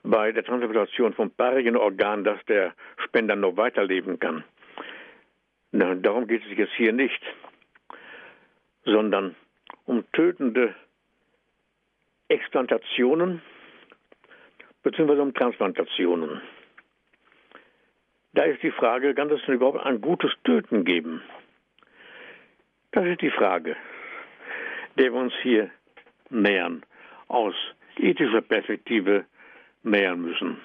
[0.03, 2.73] bei der Transplantation vom paarigen Organ, dass der
[3.05, 4.43] Spender noch weiterleben kann.
[5.71, 7.21] Darum geht es jetzt hier nicht,
[8.83, 9.35] sondern
[9.85, 10.75] um tötende
[12.27, 13.41] Explantationen
[14.83, 15.19] bzw.
[15.19, 16.41] um Transplantationen.
[18.33, 21.21] Da ist die Frage, kann es überhaupt ein gutes Töten geben?
[22.91, 23.75] Das ist die Frage,
[24.97, 25.69] der wir uns hier
[26.29, 26.83] nähern,
[27.27, 27.55] aus
[27.97, 29.25] ethischer Perspektive
[29.83, 30.57] nähern müssen.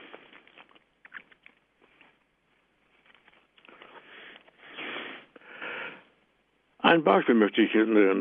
[6.87, 8.20] Ein Beispiel möchte ich nennen,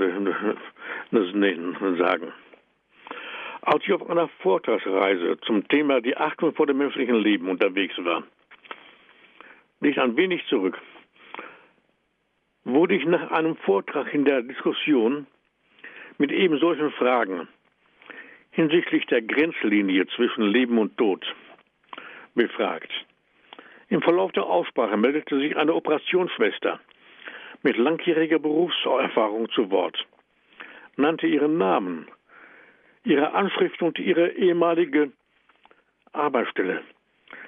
[1.99, 2.33] sagen.
[3.61, 8.23] Als ich auf einer Vortragsreise zum Thema die Achtung vor dem menschlichen Leben unterwegs war,
[9.81, 10.81] liegt ein wenig zurück,
[12.63, 15.27] wurde ich nach einem Vortrag in der Diskussion
[16.17, 17.47] mit eben solchen Fragen
[18.49, 21.23] hinsichtlich der Grenzlinie zwischen Leben und Tod
[22.33, 22.91] befragt.
[23.89, 26.79] Im Verlauf der Aussprache meldete sich eine Operationsschwester
[27.65, 29.97] mit langjähriger Berufserfahrung zu Wort,
[30.97, 32.07] nannte ihren Namen,
[33.03, 35.11] ihre Anschrift und ihre ehemalige
[36.13, 36.83] Arbeitsstelle.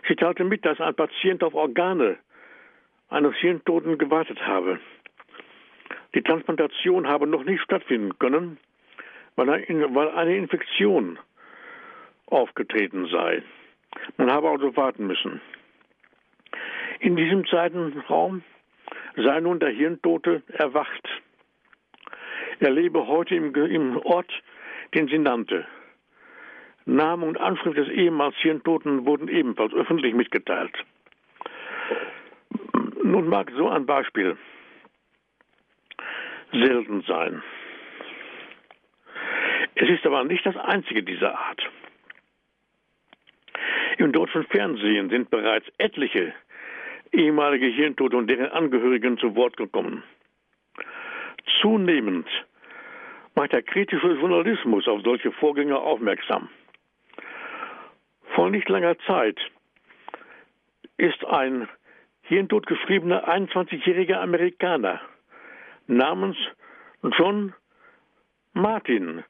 [0.08, 2.17] Sie teilte mit, dass ein Patient auf Organe
[3.10, 4.80] eines Hirntoten gewartet habe.
[6.15, 8.58] Die Transplantation habe noch nicht stattfinden können,
[9.36, 11.19] weil eine Infektion
[12.25, 13.43] aufgetreten sei.
[14.17, 15.41] Man habe also warten müssen.
[17.01, 18.41] In diesem Zeitraum
[19.17, 21.08] sei nun der Hirntote erwacht.
[22.60, 24.32] Er lebe heute im, im Ort,
[24.93, 25.65] den sie nannte.
[26.86, 30.73] Name und Anschrift des ehemals Hirntoten wurden ebenfalls öffentlich mitgeteilt.
[33.03, 34.38] Nun mag so ein Beispiel
[36.51, 37.43] selten sein.
[39.75, 41.62] Es ist aber nicht das einzige dieser Art.
[43.97, 46.34] Im deutschen Fernsehen sind bereits etliche
[47.12, 50.04] ehemalige Hirntote und deren Angehörigen zu Wort gekommen.
[51.62, 52.28] Zunehmend
[53.36, 56.50] macht der kritische Journalismus auf solche Vorgänge aufmerksam.
[58.34, 59.39] Vor nicht langer Zeit
[60.98, 61.67] ist ein
[62.24, 65.00] Hirntod geschriebener 21-jähriger Amerikaner
[65.88, 66.38] namens
[67.17, 67.54] John
[68.54, 69.24] Martin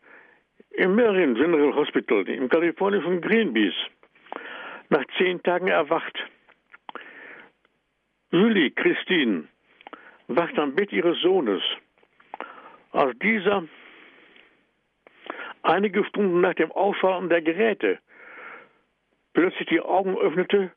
[0.72, 3.76] im Marion General Hospital im kalifornischen Greenpeace
[4.90, 6.18] nach zehn Tagen erwacht.
[8.38, 9.48] Julie Christine
[10.28, 11.64] wacht am Bett ihres Sohnes,
[12.92, 13.64] als dieser
[15.64, 17.98] einige Stunden nach dem Ausschalten der Geräte
[19.34, 20.72] plötzlich die Augen öffnete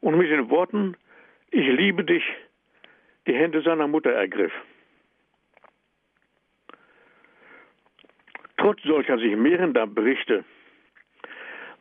[0.00, 0.98] und mit den Worten
[1.50, 2.24] Ich liebe dich
[3.26, 4.52] die Hände seiner Mutter ergriff.
[8.58, 10.44] Trotz solcher sich mehrender Berichte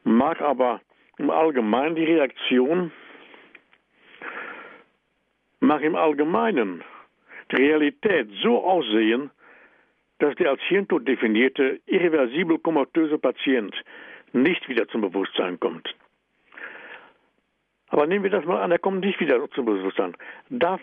[0.06, 0.80] mag aber
[1.18, 2.94] im Allgemeinen die Reaktion,
[5.60, 6.84] mag im Allgemeinen
[7.52, 9.32] die Realität so aussehen,
[10.20, 13.76] dass der als Hirntod definierte, irreversibel komatöse Patient
[14.34, 15.96] nicht wieder zum Bewusstsein kommt.
[17.90, 20.16] Aber nehmen wir das mal an, er kommt nicht wieder zum Bewusstsein.
[20.50, 20.82] Darf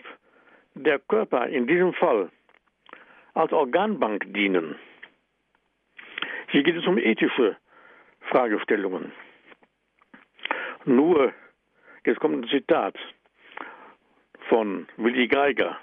[0.73, 2.29] der Körper in diesem Fall
[3.33, 4.75] als Organbank dienen?
[6.49, 7.57] Hier geht es um ethische
[8.29, 9.11] Fragestellungen.
[10.85, 11.33] Nur,
[12.05, 12.95] jetzt kommt ein Zitat
[14.49, 15.77] von Willy Geiger,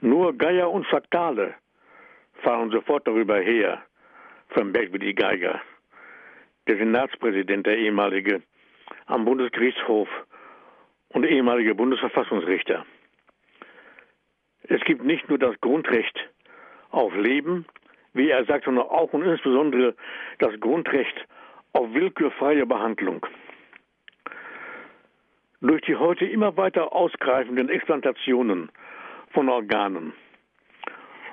[0.00, 1.54] nur Geier und Faktale
[2.42, 3.82] fahren sofort darüber her,
[4.48, 5.60] von Willy Geiger,
[6.66, 8.42] der Senatspräsident, der ehemalige
[9.06, 10.08] am Bundesgerichtshof
[11.10, 12.84] und ehemalige Bundesverfassungsrichter.
[14.64, 16.16] Es gibt nicht nur das Grundrecht
[16.90, 17.66] auf Leben,
[18.12, 19.94] wie er sagt, sondern auch und insbesondere
[20.38, 21.26] das Grundrecht
[21.72, 23.24] auf willkürfreie Behandlung.
[25.62, 28.70] Durch die heute immer weiter ausgreifenden Explantationen
[29.32, 30.14] von Organen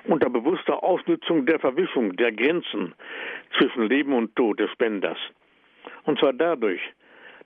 [0.04, 2.94] unter bewusster Ausnutzung der Verwischung der Grenzen
[3.56, 5.18] zwischen Leben und Tod des Spenders.
[6.04, 6.80] Und zwar dadurch,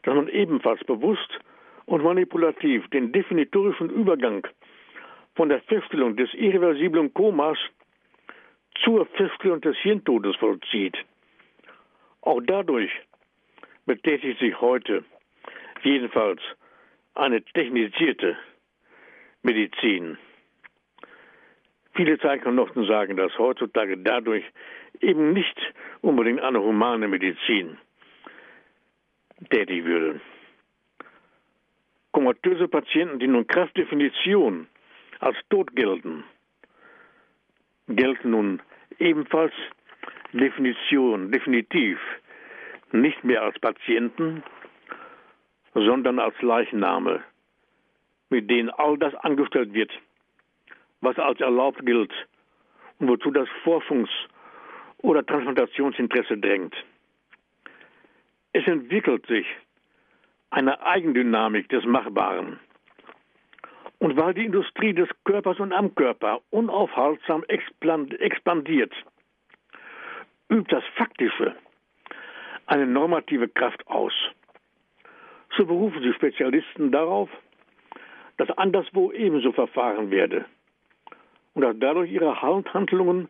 [0.02, 1.38] dass man ebenfalls bewusst
[1.86, 4.46] und manipulativ den definitorischen Übergang
[5.36, 7.58] von der Feststellung des irreversiblen Komas
[8.84, 10.96] zur Feststellung des Hirntodes vollzieht.
[12.22, 12.90] Auch dadurch
[13.86, 15.04] betätigt sich heute
[15.82, 16.40] jedenfalls
[17.14, 18.36] eine technisierte
[19.42, 20.18] Medizin.
[21.94, 24.44] Viele Zeitgenossen sagen, dass heutzutage dadurch
[25.00, 25.58] eben nicht
[26.00, 27.76] unbedingt eine humane Medizin
[29.50, 30.20] tätig würde.
[32.12, 34.66] Komatöse Patienten, die nun Kraftdefinition
[35.20, 36.24] als tot gelten,
[37.88, 38.62] gelten nun
[38.98, 39.52] ebenfalls
[40.32, 41.98] Definition, definitiv
[42.92, 44.42] nicht mehr als Patienten,
[45.74, 47.22] sondern als Leichname,
[48.28, 49.90] mit denen all das angestellt wird,
[51.00, 52.12] was als erlaubt gilt
[52.98, 54.28] und wozu das Forschungs-
[54.98, 56.74] oder Transplantationsinteresse drängt.
[58.52, 59.46] Es entwickelt sich
[60.50, 62.60] eine Eigendynamik des Machbaren.
[63.98, 68.92] Und weil die Industrie des Körpers und am Körper unaufhaltsam expandiert,
[70.50, 71.54] übt das Faktische
[72.66, 74.12] eine normative Kraft aus.
[75.56, 77.28] So berufen sich Spezialisten darauf,
[78.38, 80.44] dass anderswo ebenso verfahren werde
[81.54, 83.28] und dass dadurch ihre Handlungen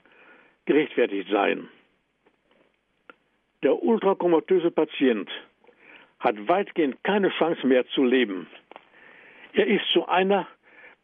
[0.64, 1.68] gerechtfertigt seien.
[3.62, 5.30] Der ultrakomatöse Patient
[6.20, 8.46] hat weitgehend keine Chance mehr zu leben.
[9.52, 10.46] Er ist zu einer,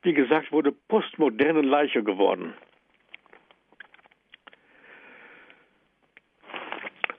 [0.03, 2.55] wie gesagt wurde, postmodernen Leiche geworden.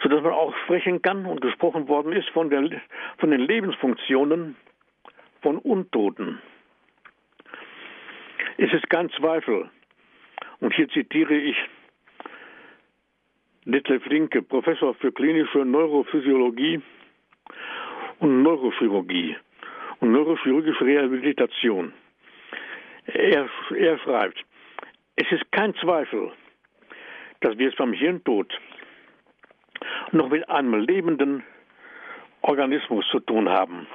[0.10, 2.82] Sodass man auch sprechen kann und gesprochen worden ist von, der,
[3.20, 4.56] von den Lebensfunktionen
[5.44, 6.42] von Untoten.
[8.58, 9.70] Es ist kein Zweifel,
[10.62, 11.56] und hier zitiere ich
[13.66, 16.82] Detlef Linke, Professor für klinische Neurophysiologie
[18.18, 19.38] und Neurochirurgie
[20.00, 21.94] und neurochirurgische Rehabilitation.
[23.06, 23.48] Er,
[23.78, 24.44] er schreibt,
[25.18, 26.32] es ist kein Zweifel,
[27.42, 28.52] dass wir es beim Hirntod
[30.12, 31.44] noch mit einem lebenden
[32.42, 33.88] Organismus zu tun haben.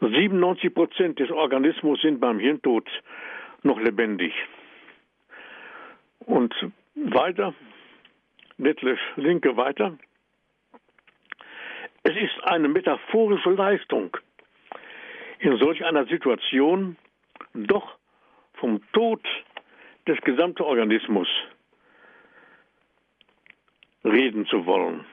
[0.00, 2.88] 97 Prozent des Organismus sind beim Hirntod
[3.62, 4.32] noch lebendig.
[6.20, 6.54] Und
[6.94, 7.54] weiter,
[8.58, 9.96] Detlef Linke weiter,
[12.04, 14.16] es ist eine metaphorische Leistung,
[15.38, 16.96] in solch einer Situation
[17.54, 17.96] doch
[18.54, 19.20] vom Tod
[20.06, 21.28] des gesamten Organismus
[24.04, 25.04] reden zu wollen.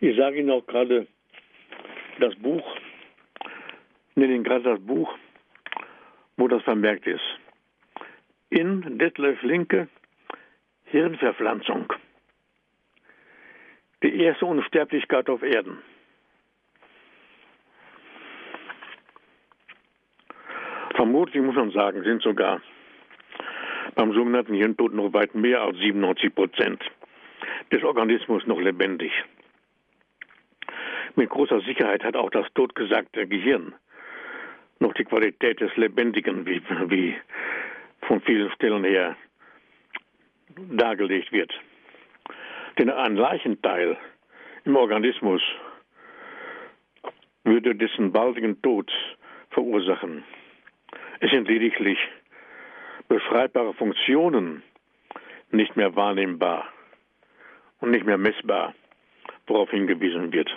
[0.00, 1.06] Ich sage Ihnen auch gerade
[2.18, 2.76] das Buch,
[4.14, 5.16] nenne Ihnen gerade das Buch,
[6.36, 7.22] wo das vermerkt ist.
[8.50, 9.88] In Detlef Linke
[10.92, 11.90] Hirnverpflanzung.
[14.02, 15.78] Die erste Unsterblichkeit auf Erden.
[20.94, 22.60] Vermutlich muss man sagen, sind sogar
[23.94, 26.82] beim sogenannten Hirntod noch weit mehr als 97 Prozent
[27.70, 29.12] des Organismus noch lebendig.
[31.16, 33.74] Mit großer Sicherheit hat auch das totgesagte Gehirn
[34.78, 37.14] noch die Qualität des Lebendigen, wie, wie
[38.02, 39.16] von vielen Stellen her
[40.70, 41.52] dargelegt wird.
[42.78, 43.96] Denn ein Leichenteil
[44.64, 45.42] im Organismus
[47.44, 48.90] würde dessen baldigen Tod
[49.50, 50.24] verursachen.
[51.20, 51.98] Es sind lediglich
[53.12, 54.62] beschreibbare Funktionen
[55.50, 56.66] nicht mehr wahrnehmbar
[57.80, 58.74] und nicht mehr messbar,
[59.46, 60.50] worauf hingewiesen wird.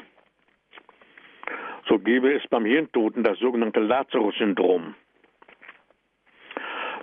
[1.89, 4.95] So gäbe es beim Hirntoten das sogenannte Lazarus-Syndrom,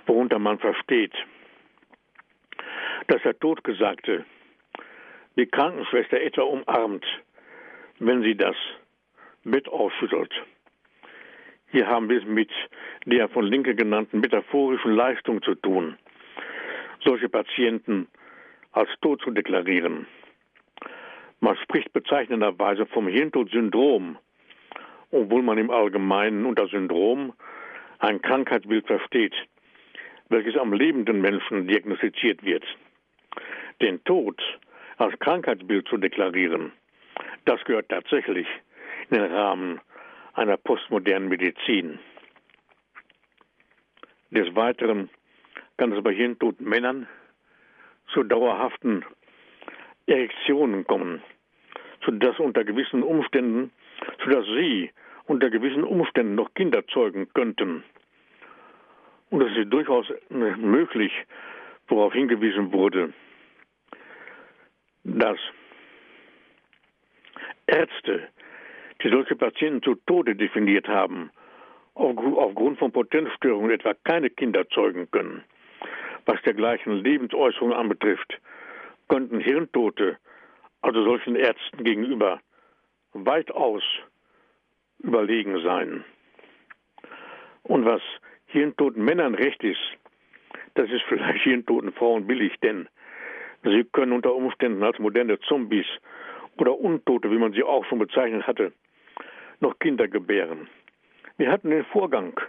[0.07, 1.13] worunter man versteht,
[3.05, 4.25] dass der Todgesagte
[5.35, 7.05] die Krankenschwester etwa umarmt,
[7.99, 8.55] wenn sie das
[9.43, 10.33] Bett ausschüttelt.
[11.73, 12.51] Hier haben wir es mit
[13.07, 15.97] der von Linke genannten metaphorischen Leistung zu tun,
[17.03, 18.07] solche Patienten
[18.73, 20.05] als tot zu deklarieren.
[21.39, 24.19] Man spricht bezeichnenderweise vom Hirntodsyndrom,
[25.09, 27.33] obwohl man im Allgemeinen unter Syndrom
[27.97, 29.33] ein Krankheitsbild versteht,
[30.29, 32.65] welches am lebenden Menschen diagnostiziert wird.
[33.81, 34.39] Den Tod
[34.97, 36.71] als Krankheitsbild zu deklarieren,
[37.45, 38.45] das gehört tatsächlich
[39.09, 39.81] in den Rahmen
[40.33, 41.99] einer postmodernen Medizin.
[44.31, 45.09] Des Weiteren
[45.77, 47.07] kann es bei hirntoten Männern
[48.13, 49.05] zu dauerhaften
[50.07, 51.21] Erektionen kommen,
[52.05, 53.71] sodass unter gewissen Umständen,
[54.23, 54.91] sodass sie
[55.25, 57.83] unter gewissen Umständen noch Kinder zeugen könnten.
[59.29, 61.11] Und es ist durchaus möglich,
[61.87, 63.13] worauf hingewiesen wurde,
[65.03, 65.37] dass
[67.65, 68.27] Ärzte,
[69.03, 71.29] die solche Patienten zu Tode definiert haben,
[71.95, 75.43] aufgrund von Potenzstörungen etwa keine Kinder zeugen können.
[76.25, 78.39] Was dergleichen Lebensäußerungen anbetrifft,
[79.09, 80.17] könnten Hirntote,
[80.81, 82.39] also solchen Ärzten gegenüber,
[83.13, 83.83] weitaus
[84.99, 86.03] überlegen sein.
[87.63, 88.01] Und was
[88.45, 89.81] hirntoten Männern recht ist,
[90.75, 92.87] das ist vielleicht hirntoten Frauen billig, denn
[93.63, 95.85] sie können unter Umständen als moderne Zombies
[96.57, 98.71] oder Untote, wie man sie auch schon bezeichnet hatte,
[99.59, 100.67] noch Kinder gebären.
[101.37, 102.39] Wir hatten den Vorgang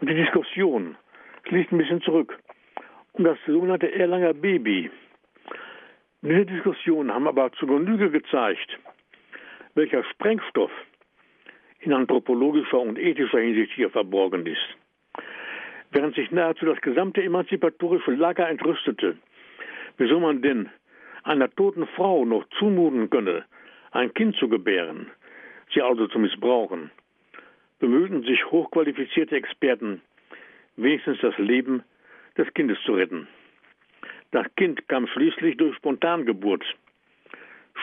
[0.00, 0.96] und die Diskussion,
[1.44, 2.38] es liegt ein bisschen zurück,
[3.12, 4.90] um das sogenannte Erlanger Baby.
[6.22, 8.78] Diese Diskussionen haben aber zu Genüge gezeigt,
[9.74, 10.70] welcher Sprengstoff
[11.80, 14.76] in anthropologischer und ethischer Hinsicht hier verborgen ist.
[15.92, 19.16] Während sich nahezu das gesamte emanzipatorische Lager entrüstete,
[19.96, 20.68] wieso man denn
[21.24, 23.44] einer toten Frau noch zumuten könne,
[23.90, 25.10] ein Kind zu gebären,
[25.72, 26.90] sie also zu missbrauchen,
[27.78, 30.02] bemühten sich hochqualifizierte Experten,
[30.76, 31.82] wenigstens das Leben
[32.36, 33.28] des Kindes zu retten.
[34.30, 36.64] Das Kind kam schließlich durch Spontangeburt,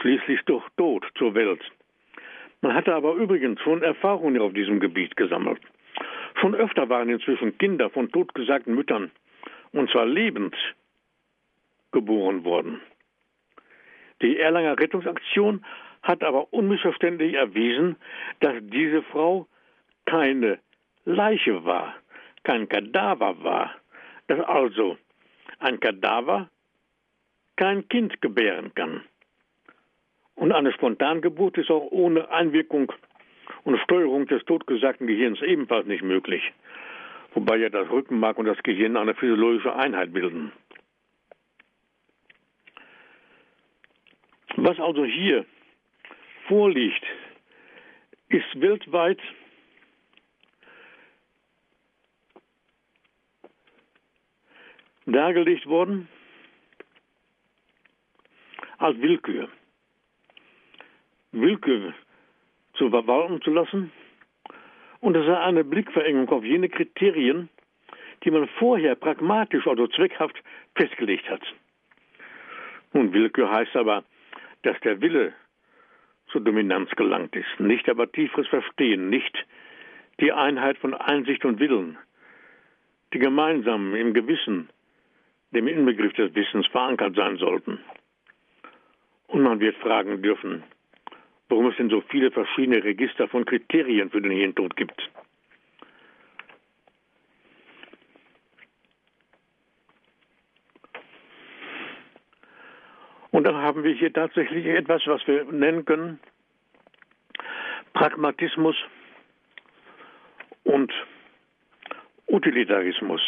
[0.02, 1.62] schließlich durch Tod zur Welt.
[2.62, 5.60] Man hatte aber übrigens schon Erfahrungen auf diesem Gebiet gesammelt.
[6.40, 9.12] Schon öfter waren inzwischen Kinder von totgesagten Müttern,
[9.72, 10.56] und zwar lebend,
[11.92, 12.82] geboren worden.
[14.22, 15.64] Die Erlanger Rettungsaktion
[16.08, 17.98] hat aber unmissverständlich erwiesen,
[18.40, 19.46] dass diese Frau
[20.06, 20.60] keine
[21.04, 21.96] Leiche war,
[22.44, 23.76] kein Kadaver war,
[24.28, 24.98] dass also
[25.60, 26.50] ein Kadaver
[27.58, 29.04] kein Kind gebären kann.
[30.36, 32.92] Und eine Spontangeburt ist auch ohne Einwirkung
[33.66, 36.54] und Steuerung des totgesagten Gehirns ebenfalls nicht möglich,
[37.34, 40.54] wobei ja das Rückenmark und das Gehirn eine physiologische Einheit bilden.
[44.56, 45.46] Was also hier
[46.48, 47.04] vorliegt,
[48.30, 49.20] ist weltweit
[55.06, 56.08] dargelegt worden
[58.78, 59.50] als Willkür.
[61.32, 61.94] Willkür
[62.74, 63.92] zu verwalten zu lassen.
[65.00, 67.50] Und es sei eine Blickverengung auf jene Kriterien,
[68.24, 70.36] die man vorher pragmatisch oder zweckhaft
[70.76, 71.42] festgelegt hat.
[72.94, 74.04] Nun, Willkür heißt aber,
[74.64, 75.34] dass der Wille
[76.32, 79.46] zur Dominanz gelangt ist, nicht aber tieferes Verstehen, nicht
[80.20, 81.98] die Einheit von Einsicht und Willen,
[83.14, 84.70] die gemeinsam im Gewissen,
[85.52, 87.80] dem Inbegriff des Wissens verankert sein sollten.
[89.28, 90.64] Und man wird fragen dürfen,
[91.50, 95.10] warum es denn so viele verschiedene Register von Kriterien für den Hirntod gibt.
[103.38, 106.20] Und dann haben wir hier tatsächlich etwas, was wir nennen können
[107.94, 108.76] Pragmatismus
[110.64, 110.92] und
[112.26, 113.22] Utilitarismus.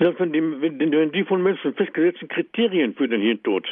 [0.00, 3.64] wenn die, von Menschen festgesetzten Kriterien für den Hirntod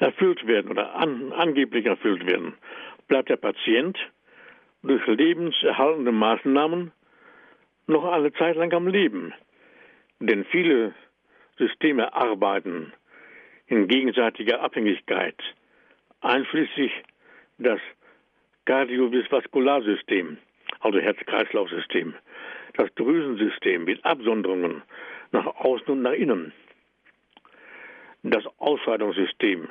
[0.00, 2.54] erfüllt werden oder an, angeblich erfüllt werden,
[3.06, 3.96] bleibt der Patient
[4.82, 6.92] durch lebenserhaltende Maßnahmen
[7.86, 9.32] noch eine Zeit lang am Leben.
[10.20, 10.94] Denn viele
[11.56, 12.92] Systeme arbeiten
[13.66, 15.36] in gegenseitiger Abhängigkeit,
[16.20, 16.92] einschließlich
[17.58, 17.80] das
[18.64, 20.38] Kardiovaskular-System,
[20.80, 22.14] also Herz-Kreislauf-System,
[22.74, 24.82] das Drüsensystem mit Absonderungen
[25.32, 26.52] nach außen und nach innen.
[28.22, 29.68] Das Ausscheidungssystem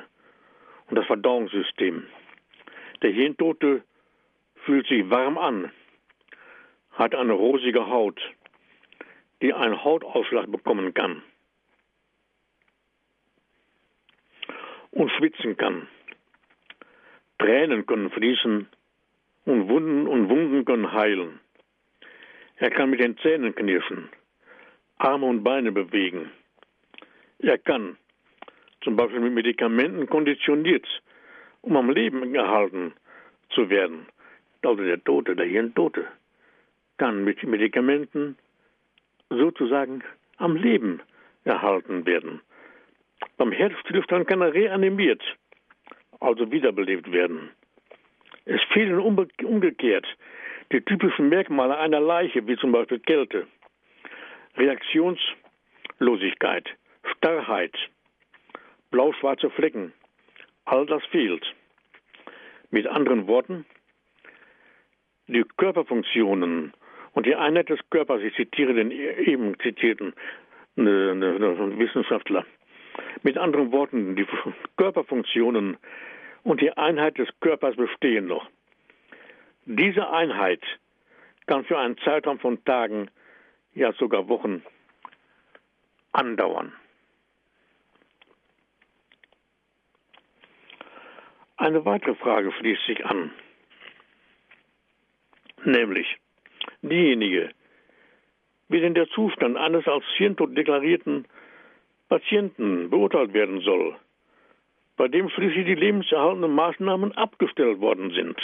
[0.88, 2.06] und das Verdauungssystem.
[3.02, 3.82] Der Hirntote
[4.68, 5.72] fühlt sich warm an,
[6.90, 8.20] hat eine rosige Haut,
[9.40, 11.22] die einen Hautausschlag bekommen kann
[14.90, 15.88] und schwitzen kann.
[17.38, 18.68] Tränen können fließen
[19.46, 21.40] und Wunden und Wunden können heilen.
[22.56, 24.10] Er kann mit den Zähnen knirschen.
[24.98, 26.30] Arme und Beine bewegen.
[27.38, 27.96] Er kann
[28.82, 30.86] zum Beispiel mit Medikamenten konditioniert,
[31.62, 32.92] um am Leben gehalten
[33.48, 34.06] zu werden.
[34.62, 36.06] Also der Tote, der Hirntote,
[36.96, 38.36] kann mit Medikamenten
[39.30, 40.02] sozusagen
[40.36, 41.00] am Leben
[41.44, 42.40] erhalten werden.
[43.36, 45.22] Beim Herzstillstand kann er reanimiert,
[46.20, 47.50] also wiederbelebt werden.
[48.44, 50.06] Es fehlen umgekehrt
[50.72, 53.46] die typischen Merkmale einer Leiche, wie zum Beispiel Kälte.
[54.56, 56.68] Reaktionslosigkeit,
[57.16, 57.74] Starrheit,
[58.90, 59.92] blau-schwarze Flecken,
[60.64, 61.44] all das fehlt.
[62.70, 63.66] Mit anderen Worten,
[65.28, 66.72] die Körperfunktionen
[67.12, 70.14] und die Einheit des Körpers, ich zitiere den eben zitierten
[70.76, 72.44] ne, ne, ne, Wissenschaftler,
[73.22, 74.26] mit anderen Worten, die
[74.76, 75.76] Körperfunktionen
[76.42, 78.48] und die Einheit des Körpers bestehen noch.
[79.66, 80.62] Diese Einheit
[81.46, 83.10] kann für einen Zeitraum von Tagen
[83.74, 84.62] ja sogar Wochen
[86.12, 86.72] andauern.
[91.56, 93.32] Eine weitere Frage schließt sich an,
[95.64, 96.06] nämlich
[96.82, 97.50] diejenige,
[98.68, 101.26] wie denn der Zustand eines als Hirntod deklarierten
[102.08, 103.96] Patienten beurteilt werden soll,
[104.96, 108.36] bei dem schließlich die lebenserhaltenden Maßnahmen abgestellt worden sind.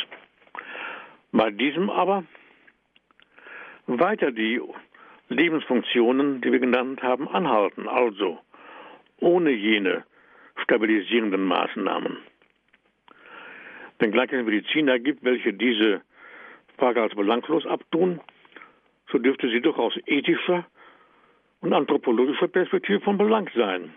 [1.32, 2.24] Bei diesem aber
[3.86, 4.60] weiter die
[5.28, 8.38] Lebensfunktionen, die wir genannt haben, anhalten, also
[9.18, 10.04] ohne jene
[10.62, 12.18] stabilisierenden Maßnahmen.
[13.98, 16.02] Wenngleich es Mediziner gibt, welche diese
[16.78, 18.20] Frage als belanglos abtun,
[19.10, 20.66] so dürfte sie doch aus ethischer
[21.60, 23.94] und anthropologischer Perspektive von Belang sein.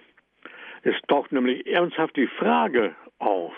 [0.84, 3.54] Es taucht nämlich ernsthaft die Frage auf,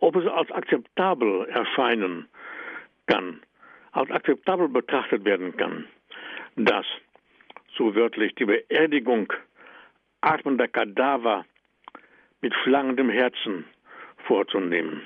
[0.00, 2.28] ob es als akzeptabel erscheinen
[3.06, 3.40] kann,
[3.92, 5.86] als akzeptabel betrachtet werden kann,
[6.56, 6.86] dass,
[7.76, 9.32] so wörtlich, die Beerdigung
[10.20, 11.44] atmender Kadaver
[12.40, 13.64] mit schlangendem Herzen
[14.26, 15.02] vorzunehmen.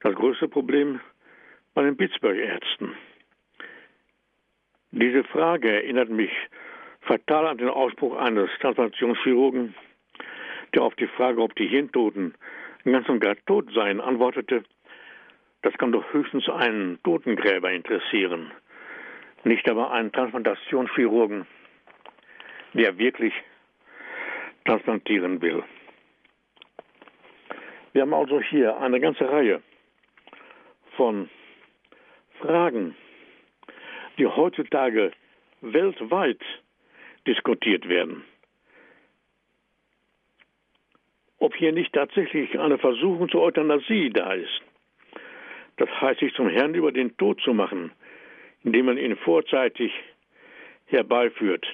[0.00, 1.00] Das größte Problem
[1.78, 2.96] bei den Pittsburgh-Ärzten.
[4.90, 6.32] Diese Frage erinnert mich
[7.02, 9.76] fatal an den Ausspruch eines Transplantationschirurgen,
[10.74, 12.34] der auf die Frage, ob die Hirntoten
[12.84, 14.64] ganz und gar tot seien, antwortete,
[15.62, 18.50] das kann doch höchstens einen Totengräber interessieren,
[19.44, 21.46] nicht aber einen Transplantationschirurgen,
[22.72, 23.34] der wirklich
[24.64, 25.62] transplantieren will.
[27.92, 29.62] Wir haben also hier eine ganze Reihe
[30.96, 31.30] von
[32.40, 32.94] Fragen,
[34.18, 35.12] die heutzutage
[35.60, 36.40] weltweit
[37.26, 38.24] diskutiert werden.
[41.38, 44.60] Ob hier nicht tatsächlich eine Versuchung zur Euthanasie da ist.
[45.76, 47.92] Das heißt, sich zum Herrn über den Tod zu machen,
[48.64, 49.92] indem man ihn vorzeitig
[50.86, 51.64] herbeiführt.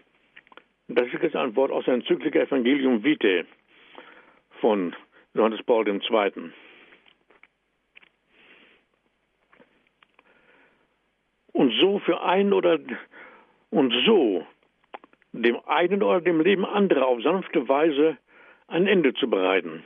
[0.89, 3.45] Das ist jetzt ein Wort aus der Enzyklika Evangelium Vitae
[4.61, 4.95] von
[5.33, 6.51] Johannes Paul II.
[11.55, 12.79] Und so für einen oder
[13.71, 14.47] und so
[15.33, 18.19] dem einen oder dem Leben anderer auf sanfte Weise
[18.69, 19.83] ein Ende zu bereiten.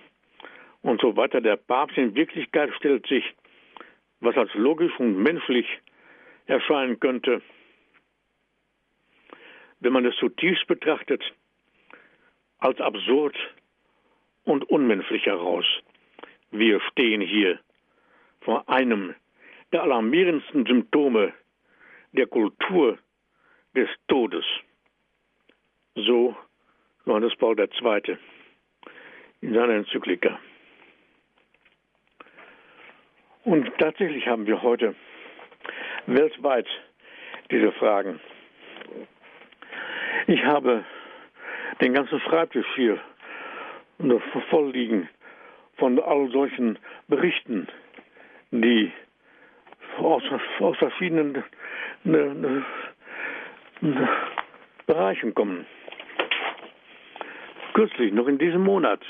[0.82, 1.40] Und so weiter.
[1.40, 3.24] Der Papst in Wirklichkeit stellt sich,
[4.20, 5.66] was als logisch und menschlich
[6.46, 7.42] erscheinen könnte,
[9.80, 11.22] wenn man es zutiefst betrachtet,
[12.58, 13.36] als absurd
[14.44, 15.66] und unmenschlich heraus.
[16.50, 17.60] Wir stehen hier
[18.40, 19.14] vor einem
[19.72, 21.34] der alarmierendsten Symptome
[22.12, 22.98] der Kultur
[23.74, 24.44] des Todes.
[25.94, 26.36] So
[27.06, 28.18] Johannes Paul II.
[29.40, 30.38] in seiner Enzyklika.
[33.44, 34.94] Und tatsächlich haben wir heute
[36.06, 36.66] weltweit
[37.50, 38.20] diese Fragen.
[40.26, 40.84] Ich habe
[41.80, 43.00] den ganzen Schreibtisch hier
[44.50, 45.08] voll liegen
[45.76, 46.78] von all solchen
[47.08, 47.68] Berichten,
[48.50, 48.92] die
[49.96, 50.22] aus,
[50.60, 51.42] aus verschiedenen
[52.04, 52.64] ne, ne,
[53.80, 54.08] ne,
[54.86, 55.66] Bereichen kommen.
[57.74, 59.00] Kürzlich, noch in diesem Monat,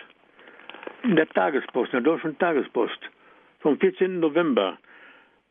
[1.02, 2.98] in der Tagespost, in der Deutschen Tagespost,
[3.60, 4.20] vom 14.
[4.20, 4.78] November,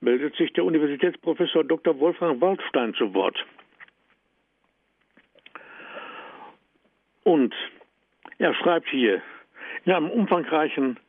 [0.02, 2.00] meldet sich der Universitätsprofessor Dr.
[2.00, 3.44] Wolfgang Waldstein zu Wort.
[7.24, 7.54] Und
[8.38, 9.22] er schreibt hier
[9.86, 11.00] in einem umfangreichen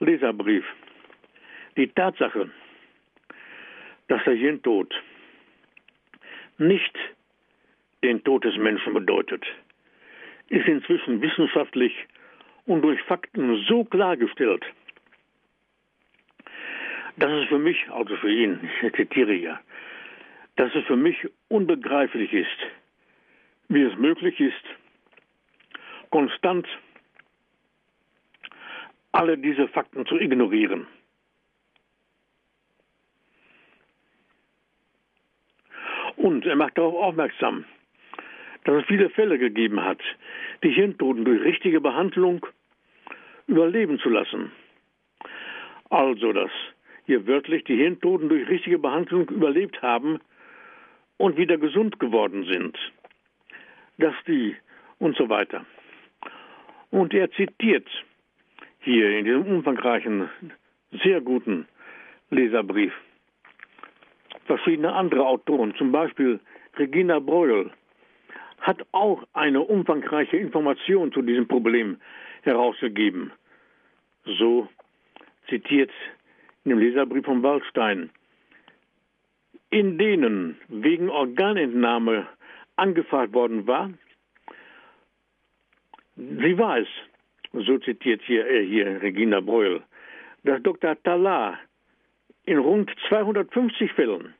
[0.00, 0.64] Leserbrief
[1.76, 2.50] die Tatsache,
[4.08, 4.94] dass der Hirntod
[6.58, 6.96] nicht
[8.02, 9.44] den Tod des Menschen bedeutet,
[10.48, 11.92] ist inzwischen wissenschaftlich
[12.66, 14.64] und durch Fakten so klargestellt,
[17.16, 19.60] dass es für mich, also für ihn, ich zitiere ja,
[20.56, 21.16] dass es für mich
[21.48, 22.58] unbegreiflich ist,
[23.68, 24.64] wie es möglich ist,
[26.10, 26.66] konstant
[29.12, 30.86] alle diese Fakten zu ignorieren.
[36.18, 37.64] Und er macht darauf aufmerksam,
[38.64, 40.00] dass es viele Fälle gegeben hat,
[40.64, 42.44] die Hirntoten durch richtige Behandlung
[43.46, 44.50] überleben zu lassen.
[45.90, 46.50] Also, dass
[47.06, 50.18] hier wörtlich die Hirntoten durch richtige Behandlung überlebt haben
[51.18, 52.76] und wieder gesund geworden sind.
[53.98, 54.56] Dass die
[54.98, 55.64] und so weiter.
[56.90, 57.86] Und er zitiert
[58.80, 60.28] hier in diesem umfangreichen,
[60.90, 61.68] sehr guten
[62.30, 62.92] Leserbrief
[64.48, 66.40] verschiedene andere Autoren, zum Beispiel
[66.76, 67.70] Regina Breuel,
[68.60, 71.98] hat auch eine umfangreiche Information zu diesem Problem
[72.42, 73.30] herausgegeben.
[74.24, 74.68] So
[75.48, 75.92] zitiert
[76.64, 78.10] in dem Leserbrief von Waldstein,
[79.70, 82.26] in denen wegen Organentnahme
[82.76, 83.90] angefragt worden war,
[86.18, 86.88] Sie weiß,
[87.52, 89.82] so zitiert hier, äh, hier Regina Breuel,
[90.42, 91.00] dass Dr.
[91.04, 91.60] Talar
[92.44, 94.34] in rund 250 Fällen,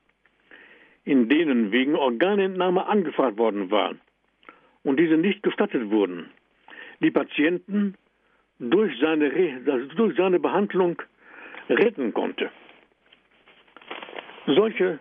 [1.09, 3.95] in denen wegen Organentnahme angefragt worden war
[4.83, 6.31] und diese nicht gestattet wurden,
[7.01, 7.95] die Patienten
[8.59, 9.33] durch seine,
[9.67, 11.01] also durch seine Behandlung
[11.71, 12.51] retten konnte.
[14.49, 14.99] Solche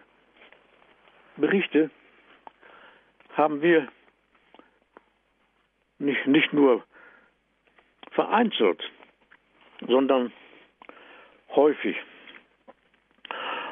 [1.35, 1.91] Berichte
[3.33, 3.89] haben wir
[5.99, 6.85] nicht, nicht nur
[8.11, 8.81] vereinzelt,
[9.85, 10.31] sondern
[11.53, 11.97] häufig.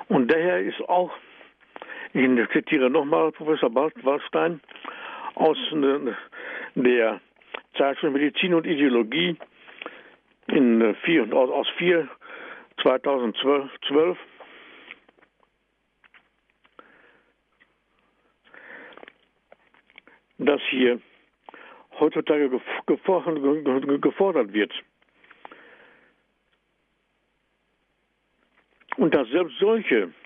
[0.09, 1.13] Und daher ist auch,
[2.16, 4.61] ich zitiere nochmal Professor Waldstein
[5.36, 5.57] aus
[6.76, 7.20] der
[7.78, 9.36] Zeitschrift Medizin und Ideologie
[10.47, 12.07] in vier, aus 4
[12.82, 14.18] 2012,
[20.38, 21.01] dass hier
[21.99, 22.49] heutzutage
[22.86, 24.72] gefordert wird.
[28.95, 30.24] Und dass selbst solche äh,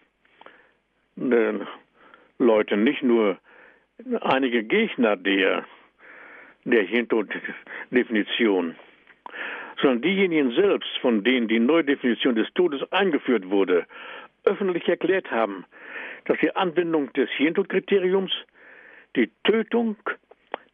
[2.38, 3.38] Leute, nicht nur
[4.22, 5.65] einige Gegner der,
[6.63, 8.76] der Hintod-Definition,
[9.82, 13.86] sondern diejenigen selbst, von denen die Neudefinition des Todes eingeführt wurde,
[14.45, 15.65] öffentlich erklärt haben,
[16.26, 18.32] dass die Anwendung des Hintod-Kriteriums
[19.15, 19.97] die Tötung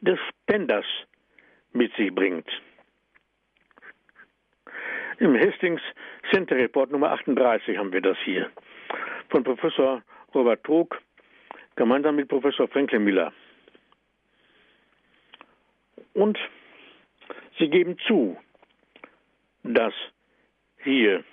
[0.01, 0.85] des Spenders
[1.73, 2.47] mit sich bringt.
[5.17, 5.81] Im Hastings
[6.31, 8.49] Center Report Nummer 38 haben wir das hier
[9.29, 10.03] von Professor
[10.35, 11.01] Robert Trog
[11.75, 13.33] gemeinsam mit Professor Franklin Miller.
[16.13, 16.37] Und
[17.57, 18.37] sie geben zu,
[19.63, 19.93] dass
[20.83, 21.23] hier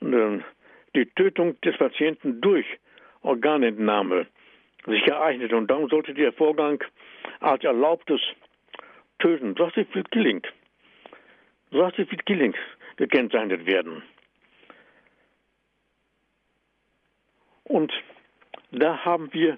[0.00, 0.38] äh,
[0.94, 2.66] die Tötung des Patienten durch
[3.22, 4.26] Organentnahme
[4.86, 6.82] sich ereignet und darum sollte der Vorgang
[7.40, 8.20] als erlaubtes
[9.18, 10.42] Töten, Justified Killing,
[11.70, 12.54] Justified Killing
[12.96, 14.02] gekennzeichnet werden.
[17.70, 17.92] Und
[18.72, 19.56] da haben wir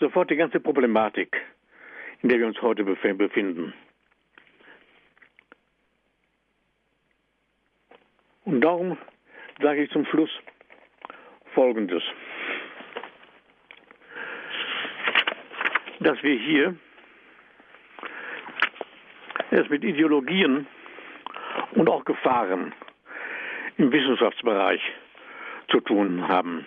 [0.00, 1.36] sofort die ganze Problematik,
[2.22, 3.74] in der wir uns heute befinden.
[8.46, 8.96] Und darum
[9.60, 10.30] sage ich zum Schluss
[11.52, 12.02] Folgendes.
[16.00, 16.76] Dass wir hier
[19.50, 20.66] es mit Ideologien
[21.72, 22.72] und auch Gefahren
[23.76, 24.80] im Wissenschaftsbereich
[25.68, 26.66] zu tun haben.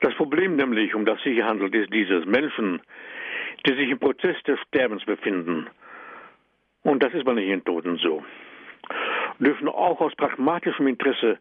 [0.00, 2.82] Das Problem nämlich, um das sich handelt, ist dieses Menschen,
[3.64, 5.66] die sich im Prozess des Sterbens befinden.
[6.82, 8.22] Und das ist bei den Toten so.
[9.38, 11.38] Dürfen auch aus pragmatischem Interesse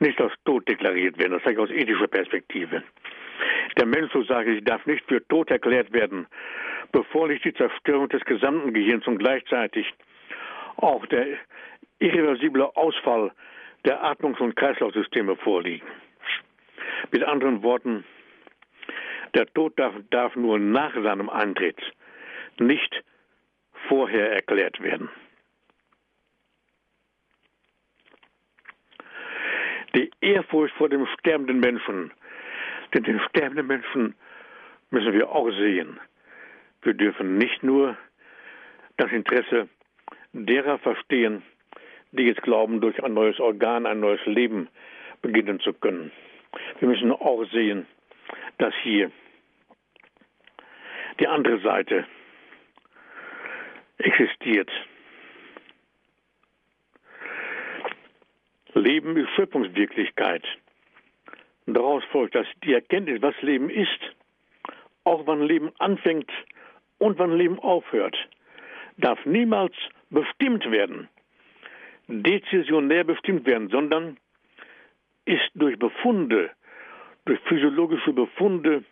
[0.00, 1.32] nicht als tot deklariert werden.
[1.32, 2.82] Das sage ich aus ethischer Perspektive.
[3.78, 6.26] Der Mensch, so sage ich, darf nicht für tot erklärt werden,
[6.92, 9.90] bevor nicht die Zerstörung des gesamten Gehirns und gleichzeitig
[10.76, 11.38] auch der
[12.00, 13.32] irreversible Ausfall
[13.86, 15.86] der Atmungs- und Kreislaufsysteme vorliegen.
[17.10, 18.04] Mit anderen Worten,
[19.34, 21.80] der Tod darf, darf nur nach seinem Eintritt,
[22.58, 23.02] nicht
[23.88, 25.08] vorher erklärt werden.
[29.94, 32.12] Die Ehrfurcht vor dem sterbenden Menschen,
[32.92, 34.14] denn den sterbenden Menschen
[34.90, 36.00] müssen wir auch sehen.
[36.82, 37.96] Wir dürfen nicht nur
[38.96, 39.68] das Interesse
[40.32, 41.42] derer verstehen,
[42.12, 44.68] die jetzt glauben, durch ein neues Organ, ein neues Leben
[45.22, 46.12] beginnen zu können.
[46.80, 47.86] Wir müssen auch sehen,
[48.58, 49.10] dass hier
[51.20, 52.06] die andere Seite
[53.98, 54.70] existiert.
[58.74, 60.44] Leben ist Schöpfungswirklichkeit.
[61.66, 64.00] Und daraus folgt, dass die Erkenntnis, was Leben ist,
[65.04, 66.30] auch wann Leben anfängt
[66.98, 68.16] und wann Leben aufhört,
[68.96, 69.74] darf niemals
[70.10, 71.08] bestimmt werden,
[72.08, 74.18] dezisionär bestimmt werden, sondern
[75.24, 76.50] ist durch Befunde,
[77.24, 78.84] durch physiologische Befunde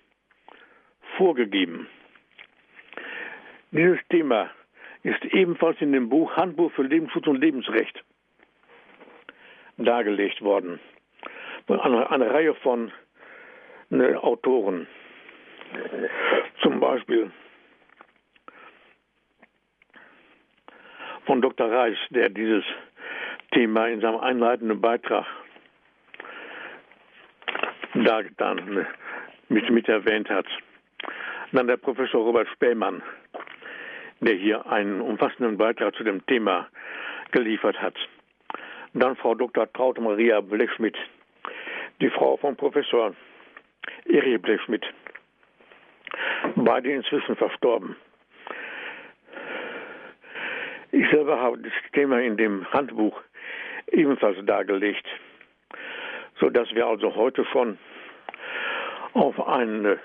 [1.17, 1.89] vorgegeben.
[3.71, 4.51] Dieses Thema
[5.03, 8.03] ist ebenfalls in dem Buch Handbuch für Lebensschutz und Lebensrecht
[9.79, 10.79] dargelegt worden.
[11.67, 12.93] Von einer, einer Reihe von
[13.91, 14.87] ne, Autoren.
[16.61, 17.31] Zum Beispiel
[21.25, 21.71] von Dr.
[21.71, 22.65] Reis, der dieses
[23.53, 25.27] Thema in seinem einleitenden Beitrag
[28.05, 28.87] dargetan,
[29.49, 30.47] mit, mit erwähnt hat.
[31.53, 33.03] Dann der Professor Robert Spähmann,
[34.21, 36.69] der hier einen umfassenden Beitrag zu dem Thema
[37.31, 37.95] geliefert hat.
[38.95, 39.71] Dann Frau Dr.
[39.73, 40.97] Traute Maria Blechschmidt,
[42.01, 43.15] die Frau von Professor
[44.07, 44.85] Eri Blechschmidt,
[46.57, 47.97] beide inzwischen verstorben.
[50.91, 53.19] Ich selber habe das Thema in dem Handbuch
[53.91, 55.07] ebenfalls dargelegt
[56.43, 57.79] sodass wir also heute schon
[59.15, 59.99] auf eine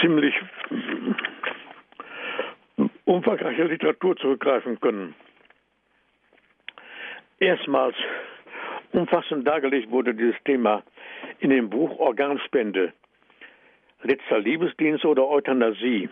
[0.00, 0.34] ziemlich
[3.04, 5.14] umfangreiche Literatur zurückgreifen können.
[7.38, 7.96] Erstmals
[8.92, 10.82] umfassend dargelegt wurde dieses Thema
[11.40, 12.92] in dem Buch Organspende,
[14.02, 16.08] letzter Liebesdienst oder Euthanasie,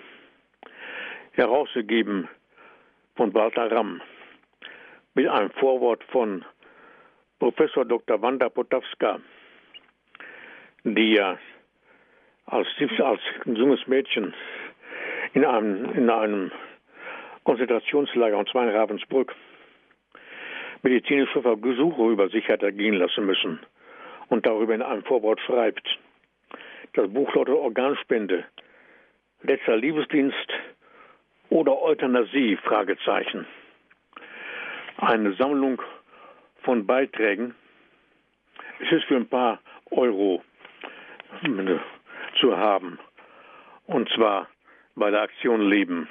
[1.32, 2.28] herausgegeben
[3.16, 4.00] von Walter Ramm
[5.14, 6.44] mit einem Vorwort von
[7.38, 8.20] Professor Dr.
[8.22, 9.20] Wanda Potawska,
[10.84, 11.38] die ja
[12.46, 12.68] als,
[12.98, 14.34] als junges Mädchen
[15.34, 16.52] in einem, in einem
[17.44, 19.34] Konzentrationslager, und zwar in Ravensbrück,
[20.82, 23.60] medizinische Versuche über sich hat ergehen lassen müssen
[24.28, 25.86] und darüber in einem Vorwort schreibt.
[26.94, 28.44] Das Buch lautet Organspende,
[29.42, 30.52] letzter Liebesdienst
[31.50, 32.56] oder Euthanasie?
[32.56, 33.46] Fragezeichen.
[34.98, 35.82] Eine Sammlung
[36.62, 37.54] von Beiträgen.
[38.80, 40.42] Es ist für ein paar Euro
[42.40, 42.98] zu haben.
[43.86, 44.48] Und zwar
[44.94, 46.08] bei der Aktion Leben.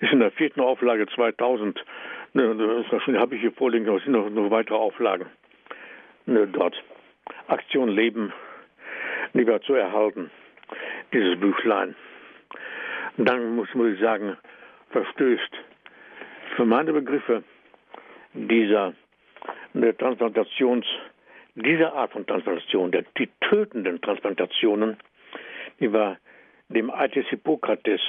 [0.00, 1.84] Ist in der vierten Auflage 2000.
[2.34, 5.26] Ne, das habe ich hier vorliegen, aber es sind noch, noch weitere Auflagen
[6.26, 6.82] ne, dort.
[7.48, 8.32] Aktion Leben
[9.32, 10.30] lieber zu erhalten,
[11.12, 11.94] dieses Büchlein.
[13.16, 14.36] Dann muss, muss ich sagen,
[14.90, 15.56] verstößt
[16.56, 17.42] für meine Begriffe
[18.32, 18.94] dieser
[19.74, 20.86] der Transplantations,
[21.62, 24.96] dieser Art von Transplantation, der, die tötenden Transplantationen,
[25.80, 26.18] die war
[26.68, 28.00] dem altes Hippokrates,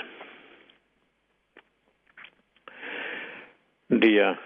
[3.89, 4.37] der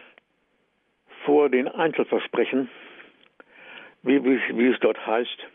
[1.26, 2.70] vor den Einzelversprechen,
[4.04, 5.48] wie, wie, wie es dort heißt,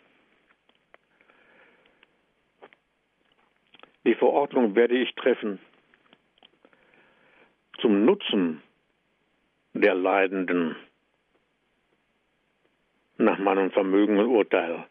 [4.05, 5.59] die Verordnung werde ich treffen
[7.80, 8.62] zum Nutzen
[9.74, 10.76] der Leidenden
[13.18, 14.84] nach meinem Vermögen und Urteil,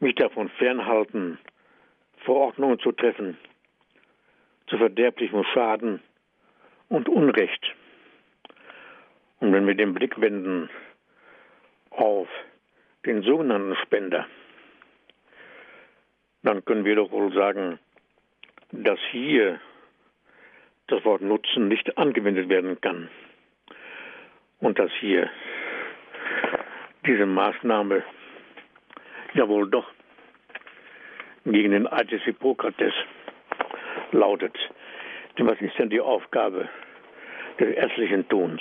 [0.00, 1.38] mich davon fernhalten,
[2.24, 3.38] Verordnungen zu treffen,
[4.66, 6.02] zu verderblichem Schaden
[6.88, 7.74] und Unrecht.
[9.40, 10.68] Und wenn wir den Blick wenden
[11.90, 12.28] auf
[13.06, 14.26] den sogenannten Spender,
[16.42, 17.78] dann können wir doch wohl sagen,
[18.72, 19.60] dass hier
[20.88, 23.08] das Wort Nutzen nicht angewendet werden kann.
[24.60, 25.30] Und dass hier
[27.08, 28.04] diese Maßnahme
[29.32, 29.90] ja wohl doch
[31.46, 32.92] gegen den des Hippokrates
[34.12, 34.54] lautet.
[35.36, 36.68] Denn was ist denn die Aufgabe
[37.58, 38.60] des ärztlichen Tuns?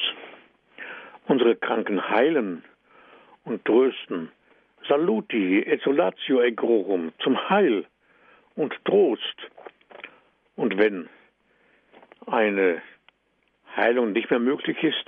[1.28, 2.64] Unsere Kranken heilen
[3.44, 4.32] und trösten.
[4.88, 7.86] Saluti, exolatio egrorum, zum Heil
[8.56, 9.36] und Trost.
[10.56, 11.10] Und wenn
[12.26, 12.82] eine
[13.76, 15.06] Heilung nicht mehr möglich ist,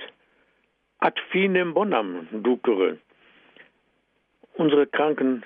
[0.98, 2.98] ad finem bonam ducere,
[4.60, 5.42] unsere Kranken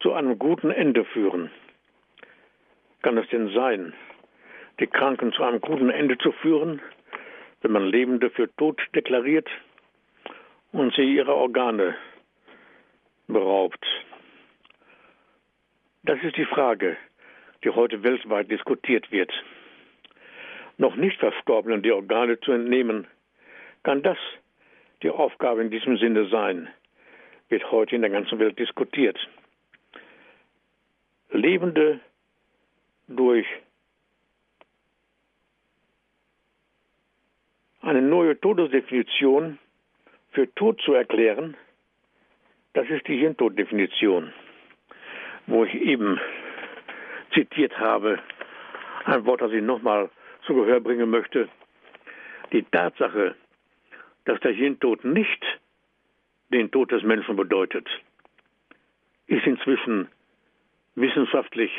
[0.00, 1.50] zu einem guten Ende führen.
[3.02, 3.92] Kann es denn sein,
[4.80, 6.80] die Kranken zu einem guten Ende zu führen,
[7.60, 9.48] wenn man Lebende für tot deklariert
[10.72, 11.94] und sie ihrer Organe
[13.26, 13.84] beraubt?
[16.04, 16.96] Das ist die Frage,
[17.62, 19.32] die heute weltweit diskutiert wird
[20.78, 23.06] noch nicht Verstorbenen die Organe zu entnehmen.
[23.82, 24.16] Kann das
[25.02, 26.68] die Aufgabe in diesem Sinne sein?
[27.48, 29.18] Wird heute in der ganzen Welt diskutiert.
[31.30, 32.00] Lebende
[33.06, 33.46] durch
[37.80, 39.58] eine neue Todesdefinition
[40.32, 41.56] für tot zu erklären,
[42.74, 44.32] das ist die Hirntoddefinition,
[45.46, 46.20] wo ich eben
[47.32, 48.18] zitiert habe,
[49.04, 50.10] ein Wort, das ich nochmal
[50.46, 51.48] zu Gehör bringen möchte,
[52.52, 53.34] die Tatsache,
[54.24, 55.44] dass der Hirntod nicht
[56.50, 57.86] den Tod des Menschen bedeutet,
[59.26, 60.08] ist inzwischen
[60.94, 61.70] wissenschaftlich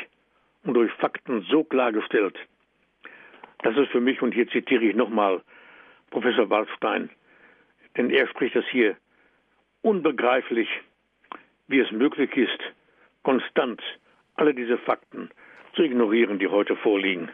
[0.64, 2.36] und durch Fakten so klargestellt,
[3.62, 5.42] dass es für mich, und hier zitiere ich nochmal
[6.10, 7.10] Professor Waldstein,
[7.96, 8.96] denn er spricht es hier
[9.82, 10.68] unbegreiflich,
[11.68, 12.58] wie es möglich ist,
[13.22, 13.82] konstant
[14.34, 15.30] alle diese Fakten
[15.74, 17.30] zu ignorieren, die heute vorliegen.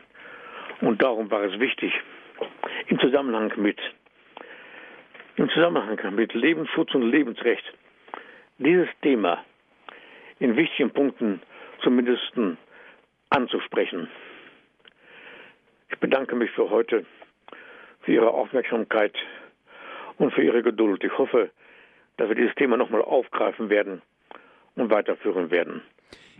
[0.80, 1.92] Und darum war es wichtig,
[2.88, 3.80] im Zusammenhang mit,
[5.36, 7.64] im Zusammenhang mit Lebensschutz und Lebensrecht
[8.58, 9.44] dieses Thema
[10.38, 11.42] in wichtigen Punkten
[11.82, 12.32] zumindest
[13.30, 14.08] anzusprechen.
[15.90, 17.04] Ich bedanke mich für heute,
[18.00, 19.14] für Ihre Aufmerksamkeit
[20.18, 21.04] und für Ihre Geduld.
[21.04, 21.50] Ich hoffe,
[22.16, 24.00] dass wir dieses Thema nochmal aufgreifen werden
[24.74, 25.82] und weiterführen werden.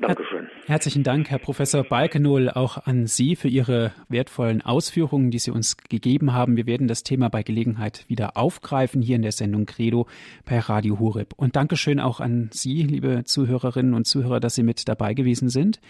[0.01, 0.49] Dankeschön.
[0.66, 5.78] Herzlichen Dank, Herr Professor Balkenohl, auch an Sie für Ihre wertvollen Ausführungen, die Sie uns
[5.78, 6.57] gegeben haben.
[6.57, 10.07] Wir werden das Thema bei Gelegenheit wieder aufgreifen hier in der Sendung Credo
[10.44, 11.32] bei Radio Horeb.
[11.36, 15.80] Und Dankeschön auch an Sie, liebe Zuhörerinnen und Zuhörer, dass Sie mit dabei gewesen sind.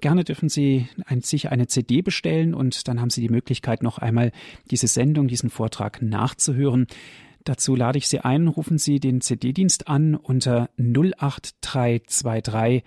[0.00, 3.98] Gerne dürfen Sie ein, sich eine CD bestellen und dann haben Sie die Möglichkeit, noch
[3.98, 4.32] einmal
[4.70, 6.86] diese Sendung, diesen Vortrag nachzuhören.
[7.44, 12.82] Dazu lade ich Sie ein, rufen Sie den CD-Dienst an unter 08323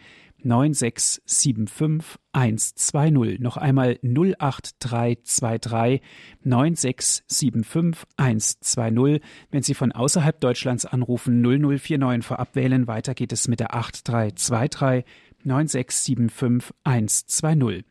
[0.46, 3.40] 9675 120.
[3.40, 6.02] Noch einmal 08323
[6.44, 9.22] 9675 120.
[9.52, 12.88] Wenn Sie von außerhalb Deutschlands anrufen, 0049 vorab wählen.
[12.88, 15.04] Weiter geht es mit der 8323
[15.46, 17.84] 9675120.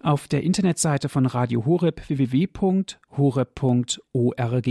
[0.00, 4.66] Auf der Internetseite von Radio Horeb www.horeb.org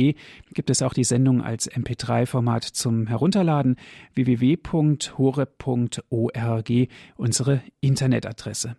[0.53, 3.75] gibt es auch die Sendung als MP3-Format zum Herunterladen
[4.13, 6.71] www.horeb.org
[7.15, 8.77] unsere Internetadresse.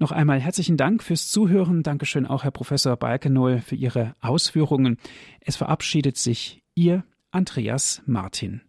[0.00, 1.82] Noch einmal herzlichen Dank fürs Zuhören.
[1.82, 4.96] Dankeschön auch Herr Professor Balkenohl für Ihre Ausführungen.
[5.40, 7.02] Es verabschiedet sich Ihr
[7.32, 8.60] Andreas Martin.